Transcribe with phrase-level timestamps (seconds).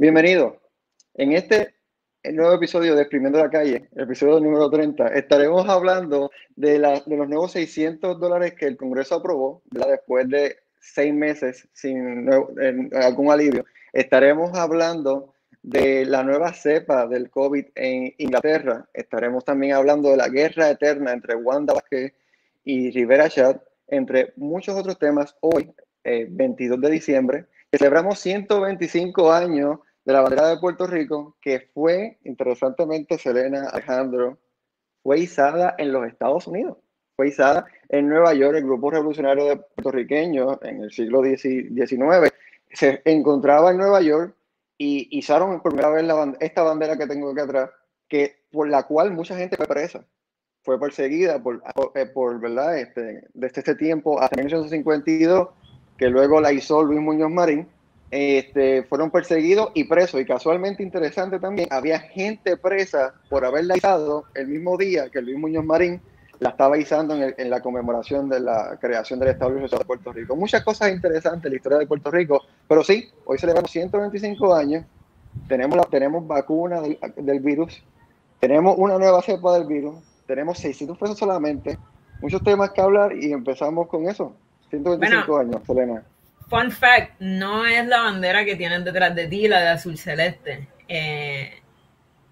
[0.00, 0.60] Bienvenido.
[1.14, 1.74] En este
[2.22, 7.16] nuevo episodio de Exprimiendo la Calle, el episodio número 30, estaremos hablando de, la, de
[7.16, 12.30] los nuevos 600 dólares que el Congreso aprobó después de seis meses sin
[12.94, 13.64] algún alivio.
[13.92, 15.34] Estaremos hablando
[15.64, 18.88] de la nueva cepa del COVID en Inglaterra.
[18.94, 22.14] Estaremos también hablando de la guerra eterna entre Wanda Vázquez
[22.62, 25.34] y Rivera Chat, entre muchos otros temas.
[25.40, 25.74] Hoy,
[26.04, 32.16] 22 eh, de diciembre, celebramos 125 años de la bandera de Puerto Rico, que fue,
[32.24, 34.38] interesantemente, Selena Alejandro,
[35.02, 36.78] fue izada en los Estados Unidos.
[37.14, 42.32] Fue izada en Nueva York, el grupo revolucionario de puertorriqueños en el siglo XIX
[42.72, 44.34] se encontraba en Nueva York
[44.78, 47.68] y izaron por primera vez la esta bandera que tengo aquí atrás,
[48.08, 50.06] que, por la cual mucha gente fue presa,
[50.62, 51.62] fue perseguida por,
[52.14, 52.78] por, ¿verdad?
[52.78, 55.50] Este, desde este tiempo hasta 1952,
[55.98, 57.68] que luego la hizo Luis Muñoz Marín,
[58.10, 60.20] este, fueron perseguidos y presos.
[60.20, 65.38] Y casualmente interesante también, había gente presa por haberla izado el mismo día que Luis
[65.38, 66.00] Muñoz Marín
[66.40, 70.36] la estaba izando en, la conmemoración de la creación del Estado de Puerto Rico.
[70.36, 74.84] Muchas cosas interesantes en la historia de Puerto Rico, pero sí, hoy celebramos 125 años,
[75.48, 77.82] tenemos, la, tenemos vacuna del, virus,
[78.38, 81.76] tenemos una nueva cepa del virus, tenemos 600 pesos solamente,
[82.20, 84.32] muchos temas que hablar y empezamos con eso.
[84.70, 86.04] 125 años, Selena.
[86.48, 90.66] Fun fact, no es la bandera que tienen detrás de ti, la de azul celeste.
[90.88, 91.60] Eh,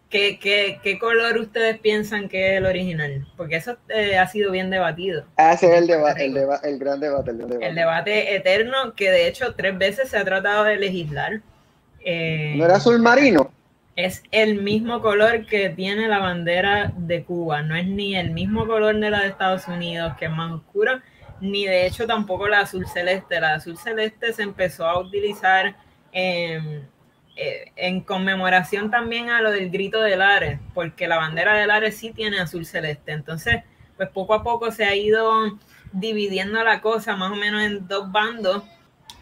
[0.08, 3.26] ¿qué, qué, color ustedes piensan que es el original?
[3.36, 5.24] Porque eso eh, ha sido bien debatido.
[5.36, 7.66] Ah, ese es el, debate, el, el, gran debate, el, debate.
[7.66, 11.42] El debate eterno que de hecho tres veces se ha tratado de legislar.
[12.00, 13.50] Eh, ¿No era azul marino?
[13.96, 18.66] Es el mismo color que tiene la bandera de Cuba, no es ni el mismo
[18.66, 21.02] color de la de Estados Unidos, que es más oscura,
[21.40, 23.40] ni de hecho tampoco la azul celeste.
[23.40, 25.76] La azul celeste se empezó a utilizar
[26.12, 26.88] en,
[27.36, 31.96] eh, en conmemoración también a lo del grito de Lares, porque la bandera de Lares
[31.96, 33.12] sí tiene azul celeste.
[33.12, 33.62] Entonces,
[33.96, 35.58] pues poco a poco se ha ido
[35.92, 38.64] dividiendo la cosa más o menos en dos bandos,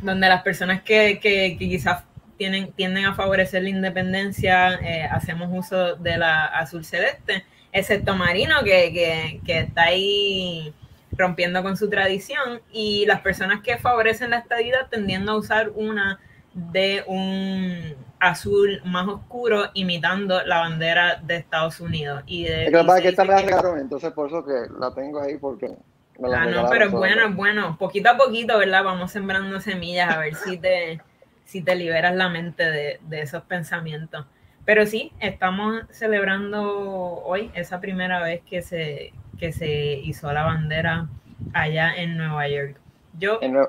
[0.01, 2.05] donde las personas que, que, quizás
[2.37, 8.63] tienen, tienden a favorecer la independencia eh, hacemos uso de la azul celeste, excepto Marino,
[8.65, 10.73] que, que, que está ahí
[11.17, 16.21] rompiendo con su tradición, y las personas que favorecen la estadidad tendiendo a usar una
[16.55, 22.23] de un azul más oscuro imitando la bandera de Estados Unidos.
[22.27, 25.37] Y de, es que esta me la regalaron, entonces por eso que la tengo ahí
[25.37, 25.77] porque...
[26.23, 28.85] ah, no, pero bueno, bueno, poquito a poquito, ¿verdad?
[28.85, 31.01] Vamos sembrando semillas a ver si te,
[31.45, 34.25] si te liberas la mente de, de esos pensamientos.
[34.65, 39.13] Pero sí, estamos celebrando hoy esa primera vez que se,
[39.45, 41.07] que se hizo la bandera
[41.53, 42.81] allá en Nueva York.
[43.19, 43.69] Yo, en, los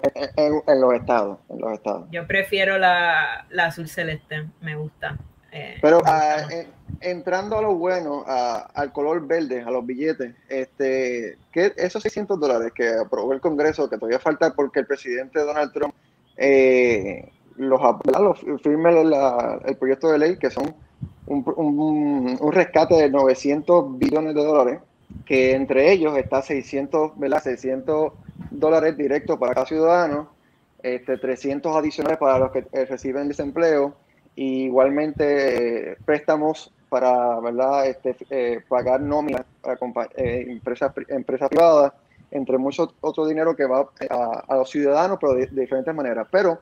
[0.94, 2.08] estados, en los estados.
[2.12, 5.18] Yo prefiero la, azul celeste, me gusta.
[5.52, 6.48] Eh, Pero ah,
[7.02, 12.72] entrando a lo bueno, al color verde, a los billetes, este, que esos 600 dólares
[12.74, 15.94] que aprobó el Congreso, que todavía falta porque el presidente Donald Trump
[16.38, 17.82] eh, los,
[18.44, 18.92] los firme
[19.66, 20.74] el proyecto de ley, que son
[21.28, 24.80] un, un, rescate de 900 billones de dólares,
[25.26, 27.42] que entre ellos está 600, ¿verdad?
[27.42, 28.14] 600
[28.52, 30.30] dólares directos para cada ciudadano,
[30.82, 33.96] este, 300 adicionales para los que eh, reciben desempleo,
[34.36, 37.88] y igualmente préstamos para ¿verdad?
[37.88, 39.78] Este, eh, pagar nóminas para
[40.18, 41.94] eh, empresas, empresas privadas,
[42.32, 46.28] entre mucho otro dinero que va a, los ciudadanos, pero de, diferentes maneras.
[46.30, 46.60] Pero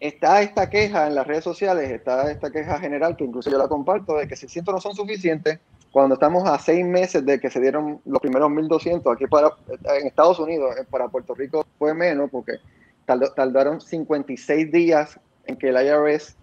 [0.00, 3.68] está esta queja en las redes sociales, está esta queja general, que incluso yo la
[3.68, 5.60] comparto, de que 600 no son suficientes
[5.90, 9.50] cuando estamos a seis meses de que se dieron los primeros 1.200, aquí para,
[9.98, 12.54] en Estados Unidos, eh, para Puerto Rico fue menos, porque
[13.06, 16.36] tardaron 56 días en que el IRS,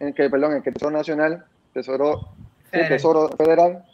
[0.00, 2.28] en que, perdón, en que el Tesoro Nacional, Tesoro
[2.70, 3.84] Federal, Tesoro Federal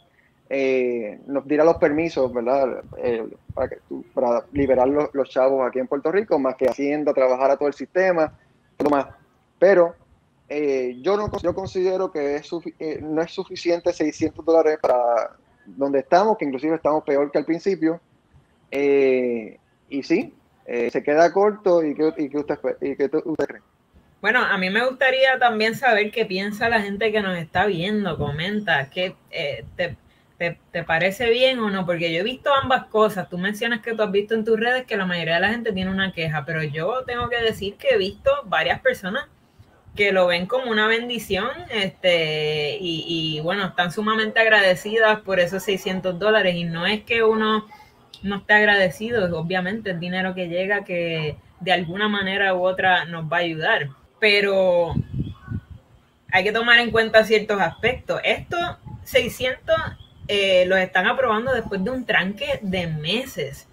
[0.49, 2.81] eh, nos diera los permisos, ¿verdad?
[2.97, 3.69] Eh, para,
[4.13, 7.69] para, liberar los, los, chavos aquí en Puerto Rico, más que Hacienda, trabajar a todo
[7.69, 8.33] el sistema,
[8.75, 9.07] todo más.
[9.57, 9.95] Pero
[10.49, 12.49] eh, yo, no, yo considero que es
[12.79, 15.35] eh, no es suficiente 600 dólares para
[15.65, 17.99] donde estamos, que inclusive estamos peor que al principio.
[18.71, 20.33] Eh, y sí,
[20.65, 23.61] se queda corto y que, y que usted, y que usted cree.
[24.21, 28.17] Bueno, a mí me gustaría también saber qué piensa la gente que nos está viendo.
[28.17, 29.15] Comenta, ¿qué
[29.75, 29.95] te,
[30.37, 31.85] te, te, parece bien o no?
[31.85, 33.29] Porque yo he visto ambas cosas.
[33.29, 35.71] Tú mencionas que tú has visto en tus redes que la mayoría de la gente
[35.71, 39.27] tiene una queja, pero yo tengo que decir que he visto varias personas
[39.97, 46.17] que lo ven como una bendición, este, y, bueno, están sumamente agradecidas por esos 600
[46.17, 47.67] dólares, y no es que uno
[48.23, 53.25] no esté agradecido, obviamente el dinero que llega que de alguna manera u otra nos
[53.25, 53.89] va a ayudar,
[54.19, 54.93] pero
[56.31, 58.21] hay que tomar en cuenta ciertos aspectos.
[58.23, 58.59] Estos
[59.03, 59.75] 600
[60.27, 63.67] eh, los están aprobando después de un tranque de meses,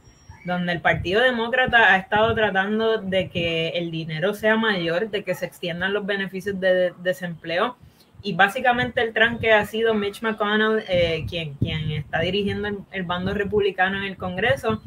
[0.44, 5.34] donde el Partido Demócrata ha estado tratando de que el dinero sea mayor, de que
[5.34, 7.76] se extiendan los beneficios de, desempleo.
[8.22, 13.34] Y básicamente el tranque ha sido Mitch McConnell, eh, quien, quien está dirigiendo el, bando
[13.34, 14.82] republicano en el Congreso,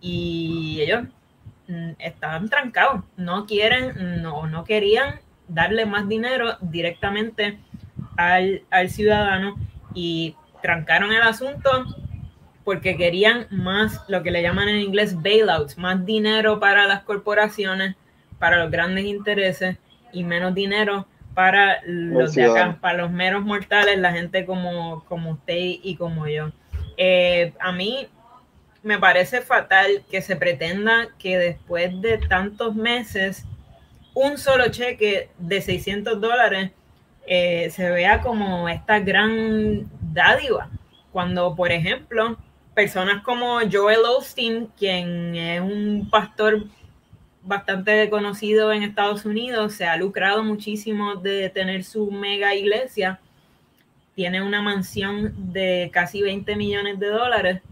[0.00, 1.04] y ellos
[1.68, 7.58] mm, estaban trancados, no quieren, no, no querían darle más dinero directamente
[8.16, 9.56] al, al ciudadano
[9.94, 11.84] y trancaron el asunto
[12.64, 17.96] porque querían más, lo que le llaman en inglés bailouts, más dinero para las corporaciones,
[18.38, 19.78] para los grandes intereses
[20.12, 25.32] y menos dinero para los de acá, para los meros mortales, la gente como, como
[25.32, 26.50] usted y como yo.
[26.96, 28.08] Eh, a mí
[28.82, 33.46] me parece fatal que se pretenda que después de tantos meses
[34.14, 36.72] un solo cheque de 600 dólares
[37.26, 40.68] eh, se vea como esta gran dádiva.
[41.12, 42.36] Cuando, por ejemplo,
[42.74, 46.64] personas como Joel Osteen, quien es un pastor
[47.42, 53.20] bastante conocido en Estados Unidos, se ha lucrado muchísimo de tener su mega iglesia,
[54.14, 57.62] tiene una mansión de casi 20 millones de dólares,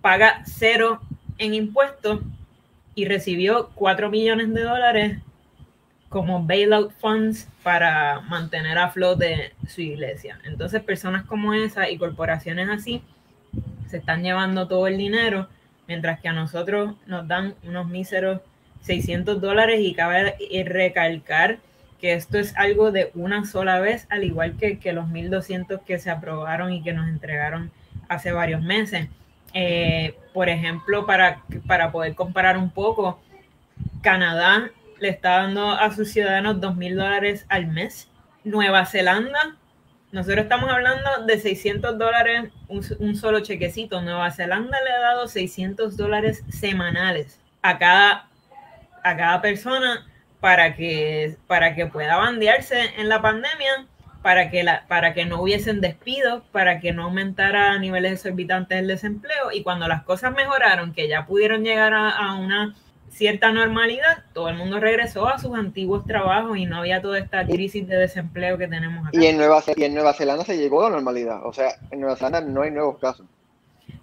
[0.00, 1.00] paga cero
[1.36, 2.20] en impuestos
[2.94, 5.18] y recibió 4 millones de dólares
[6.08, 10.40] como bailout funds para mantener a flote su iglesia.
[10.44, 13.02] Entonces, personas como esa y corporaciones así
[13.88, 15.48] se están llevando todo el dinero,
[15.86, 18.40] mientras que a nosotros nos dan unos míseros
[18.82, 21.58] 600 dólares y cabe recalcar
[22.00, 25.98] que esto es algo de una sola vez, al igual que, que los 1.200 que
[25.98, 27.72] se aprobaron y que nos entregaron
[28.08, 29.08] hace varios meses.
[29.52, 33.20] Eh, por ejemplo, para, para poder comparar un poco,
[34.02, 34.70] Canadá
[35.00, 38.08] le está dando a sus ciudadanos dos mil dólares al mes.
[38.44, 39.56] Nueva Zelanda,
[40.10, 44.00] nosotros estamos hablando de 600 dólares, un, solo chequecito.
[44.00, 48.28] Nueva Zelanda le ha dado 600 dólares semanales a cada,
[49.02, 50.06] a cada persona
[50.40, 53.86] para que, para que pueda bandearse en la pandemia,
[54.22, 58.78] para que, la, para que no hubiesen despidos, para que no aumentara a niveles exorbitantes
[58.78, 59.52] el desempleo.
[59.52, 62.74] Y cuando las cosas mejoraron, que ya pudieron llegar a una
[63.18, 67.44] cierta normalidad, todo el mundo regresó a sus antiguos trabajos y no había toda esta
[67.44, 69.18] crisis de desempleo que tenemos acá.
[69.20, 72.00] Y en Nueva, y en Nueva Zelanda se llegó a la normalidad, o sea, en
[72.00, 73.26] Nueva Zelanda no hay nuevos casos.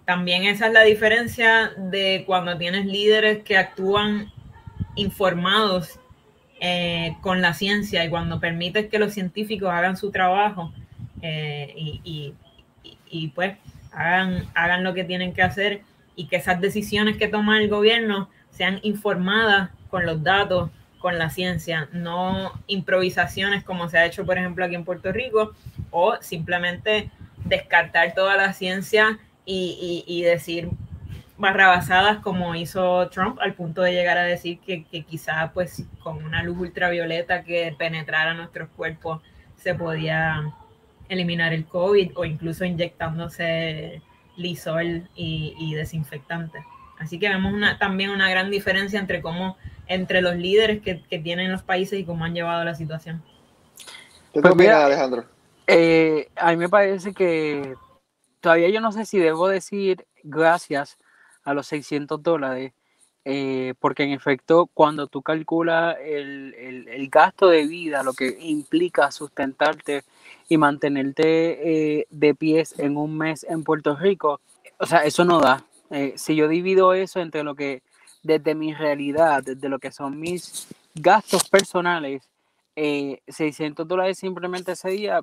[0.04, 4.30] También esa es la diferencia de cuando tienes líderes que actúan
[4.94, 5.98] informados
[6.60, 10.72] eh, con la ciencia y cuando permites que los científicos hagan su trabajo
[11.22, 12.34] eh, y, y,
[13.10, 13.56] y, pues
[13.92, 15.82] hagan, hagan lo que tienen que hacer
[16.14, 21.30] y que esas decisiones que toma el gobierno sean informadas con los datos, con la
[21.30, 25.52] ciencia, no improvisaciones como se ha hecho, por ejemplo, aquí en Puerto Rico,
[25.90, 27.10] o simplemente
[27.44, 30.70] descartar toda la ciencia y, decir
[31.38, 36.24] barrabasadas como hizo Trump al punto de llegar a decir que, que quizá pues con
[36.24, 39.20] una luz ultravioleta que penetrara nuestros cuerpos
[39.56, 40.54] se podía
[41.10, 44.00] eliminar el COVID o incluso inyectándose
[44.36, 46.64] lisol y, y desinfectante.
[46.98, 49.56] Así que vemos una, también una gran diferencia entre cómo,
[49.86, 53.22] entre los líderes que, tienen los países y cómo han llevado la situación.
[54.32, 55.24] ¿Qué pues opinas, Alejandro?
[55.66, 57.74] Eh, a mí me parece que
[58.40, 60.98] todavía yo no sé si debo decir gracias
[61.44, 62.72] a los 600 dólares,
[63.24, 69.10] eh, porque en efecto cuando tú calculas el, el, gasto de vida, lo que implica
[69.10, 70.04] sustentarte
[70.48, 74.40] y mantenerte eh, de pies en un mes en Puerto Rico,
[74.78, 75.64] o sea, eso no da.
[75.90, 77.82] Eh, si yo divido eso entre lo que,
[78.22, 82.22] desde mi realidad, desde lo que son mis gastos personales,
[82.74, 85.20] 600 eh, dólares simplemente sería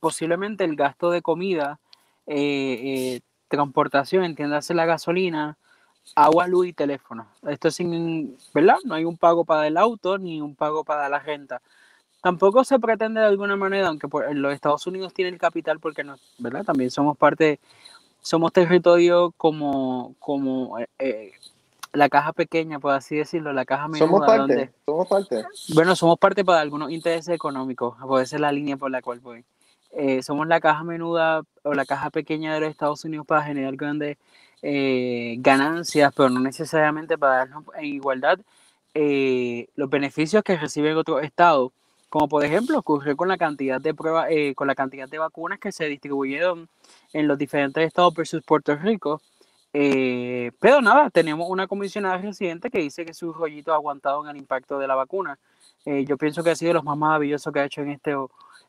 [0.00, 1.78] posiblemente el gasto de comida,
[2.26, 5.56] eh, transportación, entiéndase la gasolina,
[6.14, 7.26] agua, luz y teléfono.
[7.48, 8.78] Esto sin, ¿verdad?
[8.84, 11.60] No hay un pago para el auto ni un pago para la renta.
[12.22, 16.02] Tampoco se pretende de alguna manera, aunque por, los Estados Unidos tienen el capital porque
[16.02, 16.64] no, ¿verdad?
[16.64, 17.60] También somos parte
[18.26, 21.32] somos territorio como, como eh, eh,
[21.92, 24.08] la caja pequeña, por así decirlo, la caja menuda.
[24.08, 25.44] Somos parte, somos parte.
[25.74, 29.44] Bueno, somos parte para algunos intereses económicos, puede ser la línea por la cual voy.
[29.92, 33.76] Eh, somos la caja menuda o la caja pequeña de los Estados Unidos para generar
[33.76, 34.16] grandes
[34.60, 38.40] ganancias, pero no necesariamente para darnos en igualdad
[38.92, 41.70] los beneficios que reciben otros estados,
[42.16, 45.70] como por ejemplo ocurrió con la cantidad de pruebas, con la cantidad de vacunas que
[45.70, 46.66] se distribuyeron
[47.12, 49.20] en los diferentes estados versus Puerto Rico.
[49.74, 54.30] Eh, pero nada, tenemos una comisionada residente que dice que su rollito ha aguantado en
[54.30, 55.38] el impacto de la vacuna.
[55.84, 58.14] Eh, yo pienso que ha sido lo más maravilloso que ha hecho en este,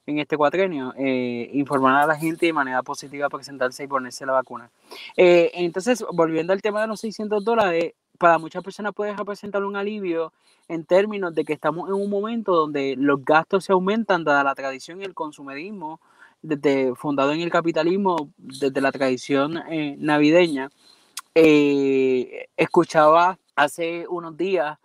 [0.08, 4.34] en este cuatrenio, eh, informar a la gente de manera positiva, presentarse y ponerse la
[4.34, 4.70] vacuna.
[5.16, 9.76] Eh, entonces, volviendo al tema de los 600 dólares, para muchas personas puede representar un
[9.76, 10.34] alivio
[10.68, 14.56] en términos de que estamos en un momento donde los gastos se aumentan dada la
[14.56, 16.00] tradición y el consumerismo,
[16.42, 20.70] desde fundado en el capitalismo, desde la tradición eh, navideña.
[21.34, 24.78] escuchaba hace unos días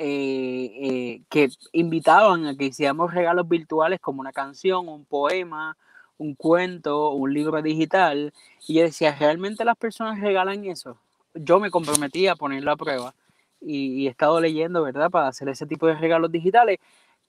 [0.00, 5.76] eh, eh, que invitaban a que hiciéramos regalos virtuales como una canción, un poema,
[6.18, 8.32] un cuento, un libro digital.
[8.68, 11.00] Y yo decía, ¿realmente las personas regalan eso?
[11.38, 13.14] Yo me comprometí a ponerlo a prueba
[13.60, 16.78] y, he estado leyendo, ¿verdad?, para hacer ese tipo de regalos digitales.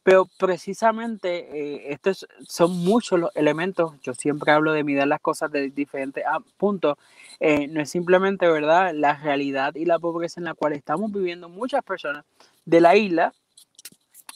[0.03, 3.99] Pero precisamente eh, estos son muchos los elementos.
[4.01, 6.97] Yo siempre hablo de mirar las cosas de diferentes ah, puntos.
[7.39, 11.83] no es simplemente, ¿verdad?, la realidad y la pobreza en la cual estamos viviendo muchas
[11.83, 12.25] personas,
[12.65, 13.33] de la isla,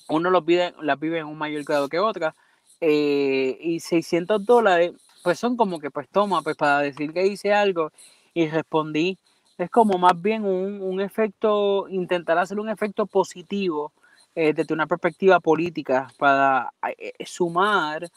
[0.09, 2.35] uno los vive, las vive en un mayor grado que otra,
[2.81, 7.53] eh, y 600 dólares, pues son como que, pues toma, pues para decir que hice
[7.53, 7.91] algo
[8.33, 9.17] y respondí,
[9.57, 13.91] es como más bien un, efecto, intentar hacer un efecto positivo
[14.35, 18.09] eh, desde una perspectiva política para eh, sumar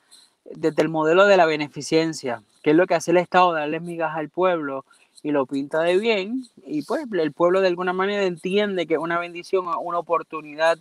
[0.54, 4.16] desde el modelo de la beneficencia, que es lo que hace el Estado, darles migas
[4.16, 4.84] al pueblo
[5.22, 9.00] y lo pinta de bien y pues el pueblo de alguna manera entiende que es
[9.00, 10.78] una bendición, una oportunidad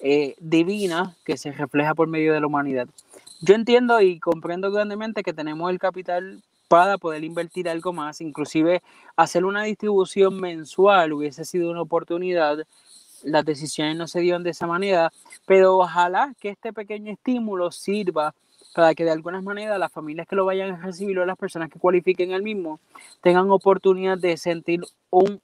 [0.00, 2.86] eh, divina que se refleja por medio de la humanidad.
[3.40, 8.82] Yo entiendo y comprendo grandemente que tenemos el capital para poder invertir algo más, inclusive
[9.16, 12.58] hacer una distribución mensual hubiese sido una oportunidad.
[13.24, 15.10] Las decisiones no se dieron de esa manera,
[15.46, 18.34] pero ojalá que este pequeño estímulo sirva
[18.74, 21.70] para que de alguna manera las familias que lo vayan a recibir o las personas
[21.70, 22.80] que cualifiquen el mismo
[23.22, 25.40] tengan oportunidad de sentir un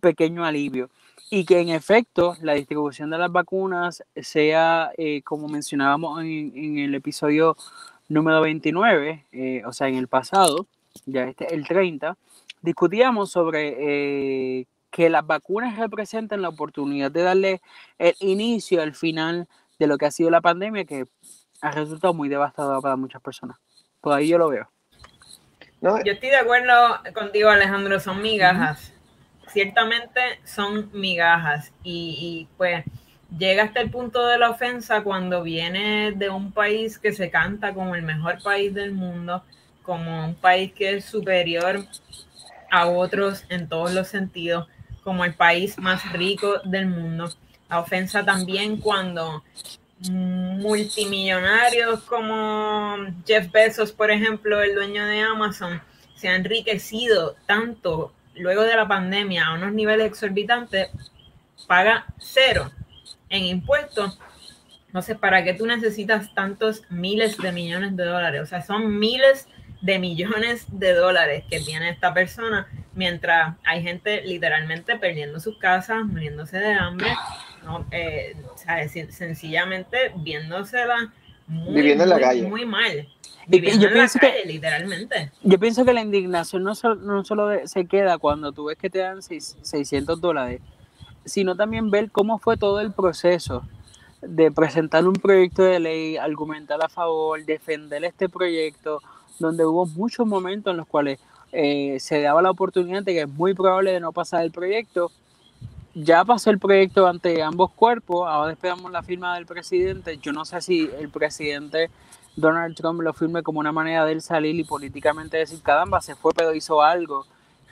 [0.00, 0.90] pequeño alivio
[1.30, 6.94] y que en efecto la distribución de las vacunas sea, eh, como mencionábamos en, el
[6.94, 7.56] episodio
[8.08, 10.66] número 29, eh, o sea, en el pasado,
[11.06, 12.16] ya este el 30,
[12.62, 17.60] discutíamos sobre eh, que las vacunas representan la oportunidad de darle
[17.98, 19.48] el inicio al final
[19.78, 21.06] de lo que ha sido la pandemia, que
[21.60, 23.58] ha resultado muy devastador para muchas personas.
[24.00, 24.70] Por ahí yo lo veo.
[25.82, 28.92] Yo estoy de acuerdo contigo, Alejandro, son migajas.
[29.48, 31.72] Ciertamente son migajas.
[31.82, 32.84] Y, pues
[33.36, 37.74] llega hasta el punto de la ofensa cuando viene de un país que se canta
[37.74, 39.42] como el mejor país del mundo,
[39.82, 41.84] como un país que es superior
[42.70, 44.66] a otros en todos los sentidos,
[45.02, 47.32] como el país más rico del mundo.
[47.68, 49.42] La ofensa también cuando
[50.10, 55.80] multimillonarios como Jeff Bezos, por ejemplo, el dueño de Amazon,
[56.14, 60.90] se ha enriquecido tanto luego de la pandemia a unos niveles exorbitantes,
[61.66, 62.70] paga cero
[63.28, 64.18] en impuestos.
[64.92, 68.42] No sé, ¿para qué tú necesitas tantos miles de millones de dólares?
[68.42, 69.48] O sea, son miles
[69.82, 76.04] de millones de dólares que tiene esta persona, mientras hay gente literalmente perdiendo sus casas,
[76.04, 77.08] muriéndose de hambre,
[77.90, 78.36] eh,
[79.10, 81.12] sencillamente viéndosela
[81.46, 82.42] muy, viviendo en la calle.
[82.42, 83.08] muy mal.
[83.46, 85.30] Viviendo en la calle, literalmente.
[85.42, 88.90] Yo pienso que la indignación no solo, no solo se queda cuando tú ves que
[88.90, 90.60] te dan 600 dólares,
[91.26, 93.62] sino también ver cómo fue todo el proceso
[94.22, 99.00] de presentar un proyecto de ley, argumentar a favor, defender este proyecto,
[99.38, 101.18] donde hubo muchos momentos en los cuales
[101.52, 105.10] eh, se daba la oportunidad de que es muy probable de no pasar el proyecto.
[105.94, 110.18] Ya pasó el proyecto ante ambos cuerpos, ahora esperamos la firma del presidente.
[110.18, 111.90] Yo no sé si el presidente
[112.36, 116.14] Donald Trump lo firme como una manera de él salir y políticamente decir, caramba, se
[116.14, 117.26] fue pero hizo algo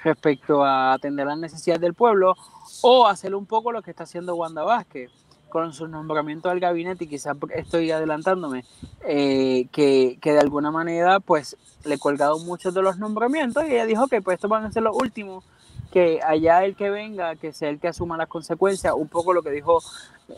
[0.04, 2.36] respecto a atender las necesidades del pueblo,
[2.82, 5.10] o hacer un poco lo que está haciendo Wanda Vázquez
[5.48, 8.64] con su nombramiento al gabinete, y quizás estoy adelantándome,
[9.06, 13.86] eh, que, que, de alguna manera pues le colgaron muchos de los nombramientos y ella
[13.86, 15.44] dijo que pues estos van a ser los últimos,
[15.92, 19.42] que allá el que venga, que sea el que asuma las consecuencias, un poco lo
[19.42, 19.80] que dijo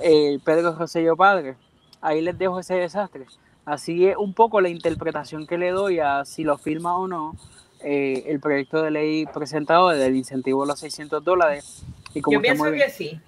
[0.03, 1.57] eh, Pedro Rosselló Padre.
[2.03, 3.27] Ahí les dejo ese desastre.
[3.65, 7.35] Así es un poco la interpretación que le doy a si lo firma o no
[7.89, 11.85] eh, el proyecto de ley presentado del incentivo de los 600 dólares.
[12.15, 13.21] Y como Yo pienso que sí.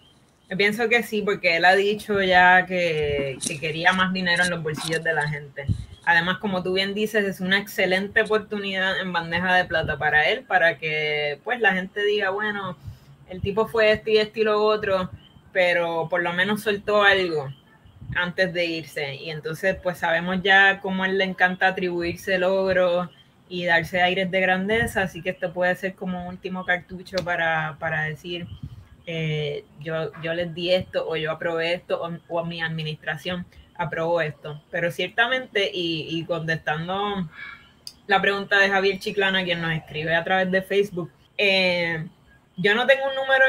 [0.51, 4.61] Yo pienso que sí, porque él ha dicho ya que, quería más dinero en los
[4.61, 5.65] bolsillos de la gente.
[6.05, 10.43] Además, como tú bien dices, es una excelente oportunidad en bandeja de plata para él,
[10.43, 12.77] para que pues la gente diga, bueno,
[13.29, 15.09] el tipo fue este y este y lo otro,
[15.53, 17.49] pero por lo menos soltó algo
[18.17, 19.15] antes de irse.
[19.15, 23.09] Y entonces, pues sabemos ya cómo él le encanta atribuirse logros
[23.49, 27.77] y darse aires de grandeza, así que esto puede ser como un último cartucho para,
[27.79, 28.47] para decir,
[29.07, 34.63] eh, yo, yo les di esto o yo aprobé esto o, mi administración aprobó esto.
[34.71, 37.29] Pero ciertamente, y, contestando
[38.07, 42.07] la pregunta de Javier Chiclana, quien nos escribe a través de Facebook, eh,
[42.57, 43.47] yo no tengo un número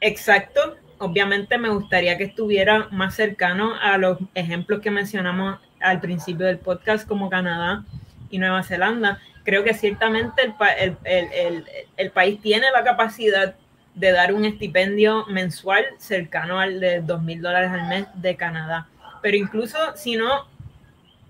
[0.00, 0.76] exacto.
[0.98, 6.58] Obviamente me gustaría que estuviera más cercano a los ejemplos que mencionamos al principio del
[6.58, 7.84] podcast como Canadá
[8.30, 9.20] y Nueva Zelanda.
[9.44, 10.42] Creo que ciertamente
[10.78, 11.64] el, el,
[11.96, 13.54] el país tiene la capacidad
[13.94, 18.86] de dar un estipendio mensual cercano al de dos mil dólares al mes de Canadá.
[19.22, 20.46] Pero incluso si no,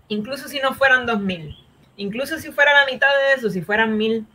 [0.09, 1.57] incluso si no fueran dos mil,
[1.97, 4.27] incluso si fuera la mitad de eso, si fueran mil,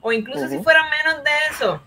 [0.00, 1.82] o incluso si fueran menos de eso,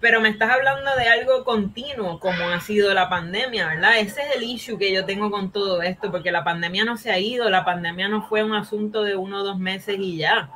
[0.00, 3.98] pero me estás hablando de algo continuo, como ha sido la pandemia, ¿verdad?
[3.98, 7.10] Ese es el issue que yo tengo con todo esto, porque la pandemia no se
[7.10, 10.50] ha ido, la pandemia no fue un asunto de uno o dos meses y ya.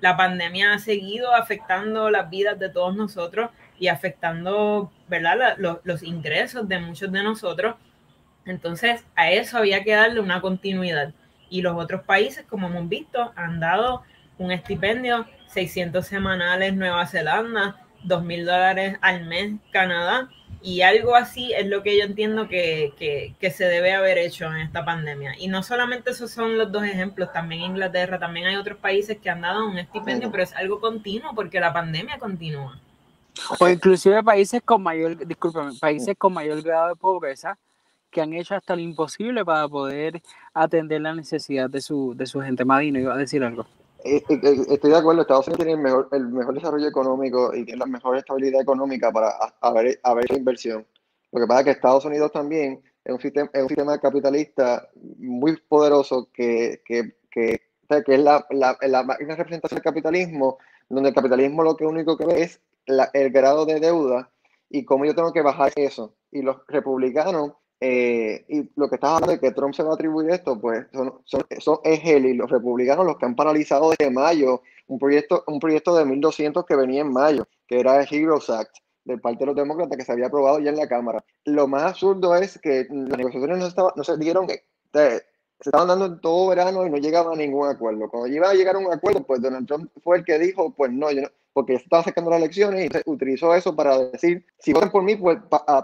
[0.00, 6.68] La pandemia ha seguido afectando las vidas de todos nosotros y afectando, ¿verdad?, los, ingresos
[6.68, 7.76] de muchos de nosotros.
[8.44, 11.14] Entonces, a eso había que darle una continuidad.
[11.48, 14.02] Y los otros países, como hemos visto, han dado
[14.36, 20.28] un estipendio, 600 semanales Nueva Zelanda, 2 mil dólares al mes Canadá,
[20.62, 24.46] y algo así es lo que yo entiendo que, que, que, se debe haber hecho
[24.46, 25.34] en esta pandemia.
[25.38, 29.28] Y no solamente esos son los dos ejemplos, también Inglaterra, también hay otros países que
[29.28, 32.80] han dado un estipendio, pero es algo continuo porque la pandemia continúa.
[33.58, 37.58] O inclusive países con mayor, discúlpame, países con mayor grado de pobreza
[38.10, 40.22] que han hecho hasta lo imposible para poder
[40.54, 42.64] atender la necesidad de su, de su gente.
[42.64, 43.66] Madino, iba a decir algo.
[44.04, 47.54] Eh, eh, eh, estoy de acuerdo, Estados Unidos tiene el mejor, el mejor desarrollo económico
[47.54, 49.30] y tiene la mejor estabilidad económica para
[49.62, 50.86] haber, haber inversión.
[51.32, 54.90] Lo que pasa es que Estados Unidos también es un sistema, es un sistema capitalista
[55.18, 59.02] muy poderoso que, que, que, que es la, la, la,
[59.36, 60.58] representación del capitalismo,
[60.90, 64.30] donde el capitalismo lo que único que ve es el grado de deuda
[64.68, 66.14] y cómo yo tengo que bajar eso.
[66.30, 67.52] Y los republicanos,
[67.86, 70.86] eh, y lo que estás hablando de que Trump se va a atribuir esto, pues
[70.90, 75.44] son, son, son él y los republicanos los que han paralizado desde mayo un proyecto,
[75.46, 79.40] un proyecto de 1200 que venía en mayo, que era el Heroes Act del parte
[79.40, 81.22] de los demócratas que se había aprobado ya en la Cámara.
[81.44, 85.22] Lo más absurdo es que las negociaciones no, estaba, no se dieron, eh, se
[85.60, 88.08] estaban dando en todo verano y no llegaba a ningún acuerdo.
[88.08, 90.90] Cuando iba a llegar a un acuerdo, pues Donald Trump fue el que dijo, pues
[90.90, 91.08] no,
[91.52, 95.36] porque estaba sacando las elecciones y utilizó eso para decir, si votan por mí, pues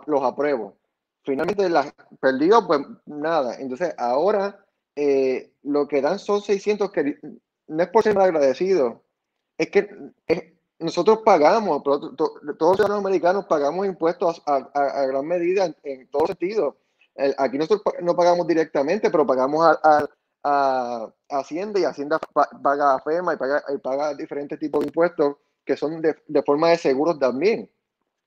[0.06, 0.79] los apruebo.
[1.24, 3.56] Finalmente las perdió, pues nada.
[3.56, 4.64] Entonces ahora
[4.96, 7.18] eh, lo que dan son 600, que
[7.68, 9.02] no es por ser agradecido,
[9.58, 9.88] es que
[10.78, 16.76] nosotros pagamos, todos los ciudadanos americanos pagamos impuestos a, gran medida en, en todo sentido.
[17.36, 20.08] Aquí nosotros no pagamos directamente, pero pagamos a,
[21.28, 22.18] Hacienda y Hacienda
[22.62, 26.42] paga a FEMA y paga, y paga diferentes tipos de impuestos que son de, de,
[26.42, 27.70] forma de seguros también.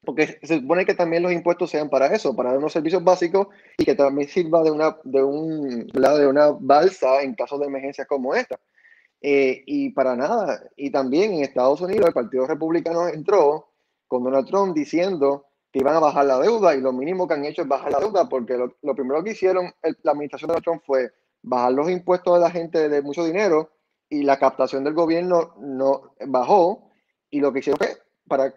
[0.05, 3.85] Porque se supone que también los impuestos sean para eso, para unos servicios básicos y
[3.85, 8.35] que también sirva de una, de un, de una balsa en casos de emergencias como
[8.35, 8.59] esta.
[9.21, 10.63] Eh, y para nada.
[10.75, 13.69] Y también en Estados Unidos el Partido Republicano entró
[14.07, 17.45] con Donald Trump diciendo que iban a bajar la deuda y lo mínimo que han
[17.45, 20.83] hecho es bajar la deuda porque lo, primero que hicieron la administración de Donald Trump
[20.85, 21.11] fue
[21.41, 23.71] bajar los impuestos de la gente de mucho dinero
[24.09, 26.91] y la captación del gobierno no bajó
[27.31, 28.53] y lo que hicieron fue para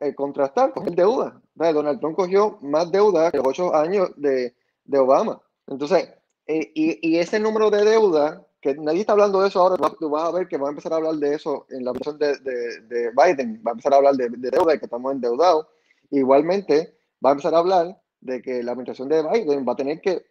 [0.00, 1.40] eh, contrastar con el deuda.
[1.54, 4.54] Donald Trump cogió más deuda que los ocho años de,
[4.98, 5.40] Obama.
[5.66, 6.08] Entonces,
[6.46, 10.28] eh, y, ese número de deuda, que nadie está hablando de eso ahora, tú vas
[10.28, 12.80] a ver que va a empezar a hablar de eso en la versión de, de,
[12.82, 15.66] de Biden, va a empezar a hablar de, de deuda y que estamos endeudados.
[16.10, 20.00] Igualmente, va a empezar a hablar de que la administración de Biden va a tener
[20.00, 20.24] que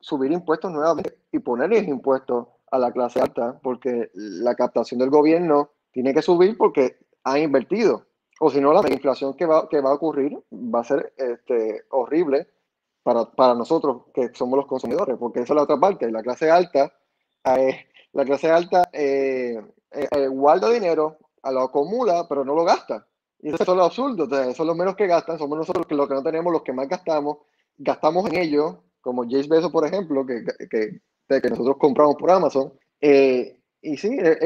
[0.00, 5.70] subir impuestos nuevamente y ponerles impuestos a la clase alta, porque la captación del gobierno
[5.92, 8.04] tiene que subir porque han invertido.
[8.40, 11.84] O si no, la inflación que va, que va a ocurrir va a ser este,
[11.90, 12.48] horrible
[13.02, 16.10] para, para, nosotros que somos los consumidores, porque esa es la otra parte.
[16.10, 16.92] La clase alta,
[17.44, 23.06] eh, la clase alta eh, eh, guarda dinero, lo acumula, pero no lo gasta.
[23.40, 24.24] Y eso es lo absurdo.
[24.24, 26.88] O son los menos que gastan, somos nosotros los que no tenemos, los que más
[26.88, 27.38] gastamos.
[27.76, 32.72] Gastamos en ello, como Jace Bezos, por ejemplo, que, que, que nosotros compramos por Amazon.
[33.00, 34.38] y sí, es,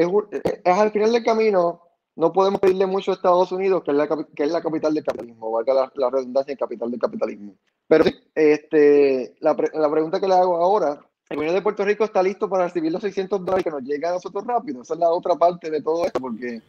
[0.63, 1.82] es al final del camino
[2.15, 5.03] no podemos pedirle mucho a Estados Unidos, que es la, que es la capital del
[5.03, 7.55] capitalismo, valga la, la redundancia en capital del capitalismo.
[7.87, 10.99] Pero sí, este, la, la, pregunta que le hago ahora,
[11.29, 14.11] ¿el gobierno de Puerto Rico está listo para recibir los 600 dólares que nos llegan
[14.11, 14.83] a nosotros rápido?
[14.83, 16.61] Esa es la otra parte de todo esto, porque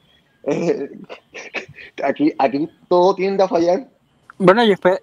[0.45, 0.91] eh,
[2.03, 3.89] aquí, aquí todo tiende a fallar.
[4.39, 4.97] Bueno, yo espero...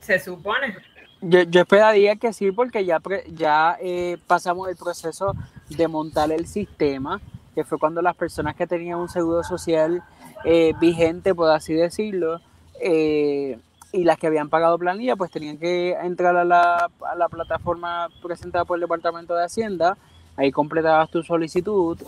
[0.00, 0.76] Se supone.
[1.22, 3.00] Yo, yo, esperaría que sí, porque ya,
[3.32, 5.34] ya eh, pasamos el proceso
[5.70, 7.20] de montar el sistema
[7.56, 10.02] que fue cuando las personas que tenían un seguro social
[10.44, 12.38] eh, vigente, por así decirlo,
[12.82, 13.58] eh,
[13.92, 16.90] y las que habían pagado planilla pues tenían que entrar a la,
[17.30, 19.96] plataforma presentada por el Departamento de Hacienda,
[20.36, 21.98] ahí completabas tu solicitud,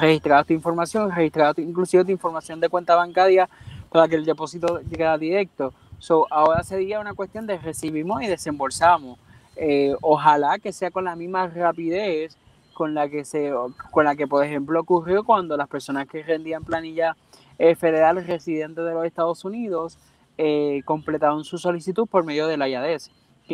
[0.00, 3.46] registrabas tu información, registrabas inclusive tu información de cuenta bancaria
[3.90, 5.74] para que el depósito llegara directo.
[5.98, 9.18] So, ahora sería una cuestión de recibimos y desembolsamos.
[9.56, 12.38] Eh, ojalá que sea con la misma rapidez
[12.74, 13.52] con la que se
[13.90, 17.16] con la que por ejemplo ocurrió cuando las personas que rendían planilla
[17.58, 19.98] eh, federal residentes de los Estados Unidos
[20.36, 23.10] eh, completaron su solicitud por medio de la IADES.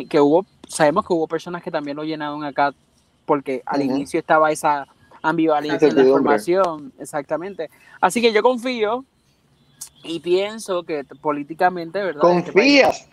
[0.09, 2.73] Que, hubo, sabemos que hubo personas que también lo llenaron acá
[3.25, 4.87] porque al inicio estaba esa
[5.21, 7.69] ambivalencia de la información, exactamente.
[7.99, 9.05] Así que yo confío
[10.03, 12.21] y pienso que políticamente, ¿verdad?
[12.21, 13.07] ¿Confías?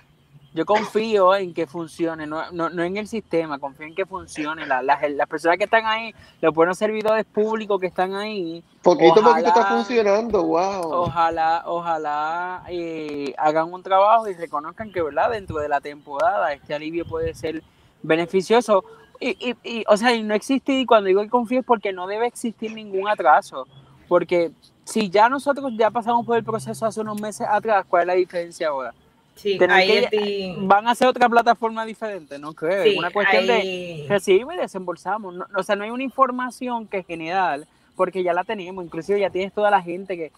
[0.55, 4.67] Yo confío en que funcione, no, en el sistema, confío en que funcione.
[4.67, 8.65] las personas que están ahí, los buenos servidores públicos que están ahí.
[8.83, 10.91] Poquito a poquito está funcionando, wow.
[10.91, 15.31] Ojalá, ojalá eh, hagan un trabajo y reconozcan que, ¿verdad?
[15.31, 17.63] Dentro de la temporada, este alivio puede ser
[18.03, 18.85] beneficioso.
[19.21, 22.07] Y, y, y o sea, no existe, y cuando digo que confío es porque no
[22.07, 23.67] debe existir ningún atraso.
[24.09, 24.51] Porque
[24.85, 28.15] si ya nosotros ya pasamos por el proceso hace unos meses atrás, ¿cuál es la
[28.15, 28.95] diferencia ahora?
[29.39, 32.83] Sí, ahí van a hacer otra plataforma diferente, no creo.
[32.83, 35.33] es una cuestión de recibir y desembolsamos.
[35.57, 38.85] o sea, no hay una información que es general, porque ya la tenemos.
[38.85, 40.33] Inclusive ya tienes toda la gente que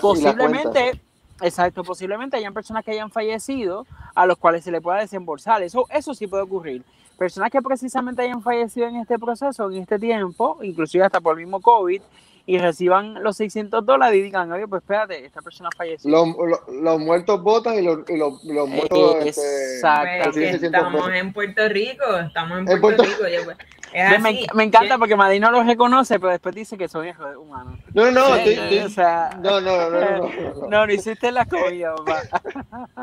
[0.00, 0.98] posiblemente,
[1.42, 5.62] exacto, posiblemente hayan personas que hayan fallecido a los cuales se le pueda desembolsar.
[5.62, 6.82] Eso, eso sí puede ocurrir.
[7.18, 11.44] Personas que precisamente hayan fallecido en este proceso, en este tiempo, inclusive hasta por el
[11.44, 12.00] mismo COVID,
[12.48, 16.10] y reciban los 600 dólares y digan, oye, pues espérate, esta persona falleció.
[16.10, 16.28] Los,
[16.72, 19.16] los, muertos votan y los, y los, los muertos...
[19.26, 20.30] Este, Exacto.
[20.32, 23.16] Pues, estamos en Puerto Rico, estamos en Puerto, Rico.
[23.20, 27.36] Pues, me, me, encanta porque Madrid no los reconoce, pero después dice que son hijos
[27.36, 27.80] humanos.
[27.92, 31.96] No, no, o sea, no, no, no, no, no, no, no, no hiciste la comida,
[31.96, 32.22] papá.